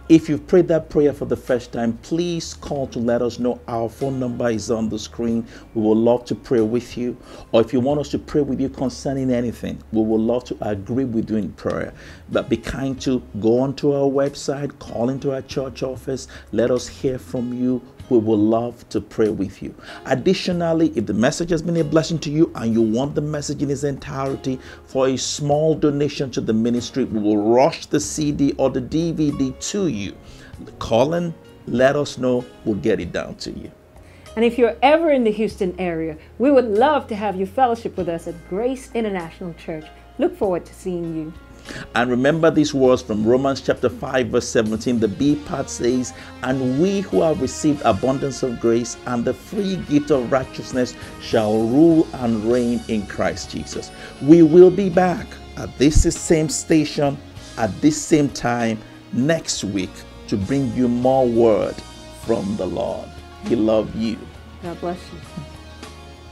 If 0.09 0.27
you've 0.27 0.47
prayed 0.47 0.69
that 0.69 0.89
prayer 0.89 1.13
for 1.13 1.27
the 1.27 1.37
first 1.37 1.71
time, 1.71 1.99
please 1.99 2.55
call 2.55 2.87
to 2.87 2.99
let 2.99 3.21
us 3.21 3.39
know. 3.39 3.61
Our 3.69 3.91
phone 3.91 4.19
number 4.19 4.49
is 4.49 4.71
on 4.71 4.89
the 4.89 4.99
screen. 4.99 5.47
We 5.75 5.83
would 5.83 5.99
love 5.99 6.25
to 6.27 6.35
pray 6.35 6.63
with 6.63 6.97
you. 6.97 7.15
Or 7.53 7.61
if 7.61 7.75
you 7.75 7.81
want 7.81 8.01
us 8.01 8.09
to 8.13 8.19
pray 8.19 8.41
with 8.41 8.59
you 8.59 8.71
concerning 8.71 9.31
anything, 9.31 9.83
we 9.93 10.01
would 10.01 10.23
love 10.23 10.45
to 10.45 10.57
agree 10.63 11.05
with 11.05 11.31
you 11.31 11.37
in 11.37 11.53
prayer. 11.53 11.93
But 12.31 12.49
be 12.49 12.57
kind 12.57 12.99
to 13.03 13.23
go 13.39 13.61
onto 13.61 13.93
our 13.93 14.09
website, 14.11 14.79
call 14.79 15.11
into 15.11 15.35
our 15.35 15.43
church 15.43 15.83
office, 15.83 16.27
let 16.53 16.71
us 16.71 16.89
hear 16.89 17.19
from 17.19 17.53
you 17.53 17.83
we 18.11 18.19
will 18.19 18.39
love 18.39 18.89
to 18.89 19.01
pray 19.01 19.29
with 19.29 19.63
you. 19.63 19.75
Additionally, 20.07 20.93
if 20.97 21.07
the 21.07 21.15
message 21.15 21.51
has 21.51 21.63
been 21.63 21.77
a 21.77 21.85
blessing 21.85 22.19
to 22.21 22.31
you 22.31 22.51
and 22.55 22.73
you 22.73 22.83
want 22.83 23.15
the 23.15 23.21
message 23.21 23.63
in 23.63 23.71
its 23.71 23.85
entirety 23.85 24.59
for 24.87 25.09
a 25.09 25.17
small 25.17 25.75
donation 25.75 26.31
to 26.31 26.41
the 26.41 26.53
ministry, 26.53 27.05
we 27.05 27.21
will 27.21 27.53
rush 27.53 27.87
the 27.87 28.01
CD 28.01 28.53
or 28.59 28.71
the 28.71 28.83
DVD 28.83 29.59
to 29.71 29.89
you. 29.89 30.17
Call 30.79 31.15
and 31.15 31.35
let 31.67 31.97
us 31.97 32.19
know. 32.19 32.45
We'll 32.65 32.77
get 32.77 33.01
it 33.01 33.13
down 33.13 33.37
to 33.37 33.51
you. 33.53 33.71
And 34.37 34.45
if 34.45 34.57
you're 34.57 34.77
ever 34.83 35.11
in 35.11 35.25
the 35.25 35.33
Houston 35.33 35.75
area, 35.81 36.17
we 36.39 36.51
would 36.51 36.67
love 36.67 37.09
to 37.09 37.17
have 37.17 37.35
you 37.35 37.45
fellowship 37.45 37.97
with 37.97 38.09
us 38.09 38.29
at 38.29 38.49
Grace 38.49 38.91
International 38.95 39.53
Church. 39.55 39.85
Look 40.19 40.37
forward 40.37 40.65
to 40.67 40.75
seeing 40.75 41.17
you. 41.17 41.33
And 41.95 42.11
remember 42.11 42.51
these 42.51 42.75
words 42.75 43.03
from 43.03 43.27
Romans 43.27 43.61
chapter 43.61 43.89
5, 43.89 44.29
verse 44.29 44.49
17. 44.49 45.01
The 45.01 45.09
B 45.09 45.37
part 45.47 45.69
says, 45.71 46.13
And 46.43 46.81
we 46.81 47.01
who 47.01 47.23
have 47.23 47.41
received 47.41 47.83
abundance 47.83 48.43
of 48.43 48.61
grace 48.61 48.97
and 49.07 49.25
the 49.25 49.35
free 49.35 49.77
gift 49.89 50.11
of 50.11 50.31
righteousness 50.33 50.95
shall 51.21 51.67
rule 51.67 52.07
and 52.15 52.45
reign 52.45 52.81
in 52.89 53.07
Christ 53.07 53.51
Jesus. 53.51 53.91
We 54.23 54.43
will 54.43 54.71
be 54.71 54.91
back 54.91 55.27
at 55.57 55.77
this 55.79 56.03
same 56.15 56.49
station 56.49 57.19
at 57.59 57.81
this 57.81 58.01
same 58.01 58.29
time 58.31 58.79
next 59.13 59.65
week 59.65 59.91
to 60.29 60.37
bring 60.37 60.73
you 60.75 60.89
more 60.89 61.27
word 61.27 61.75
from 62.25 62.57
the 62.57 62.67
Lord. 62.67 63.09
We 63.51 63.57
love 63.57 63.95
you. 63.97 64.19
God 64.63 64.81
bless 64.81 64.99
you. 65.13 65.45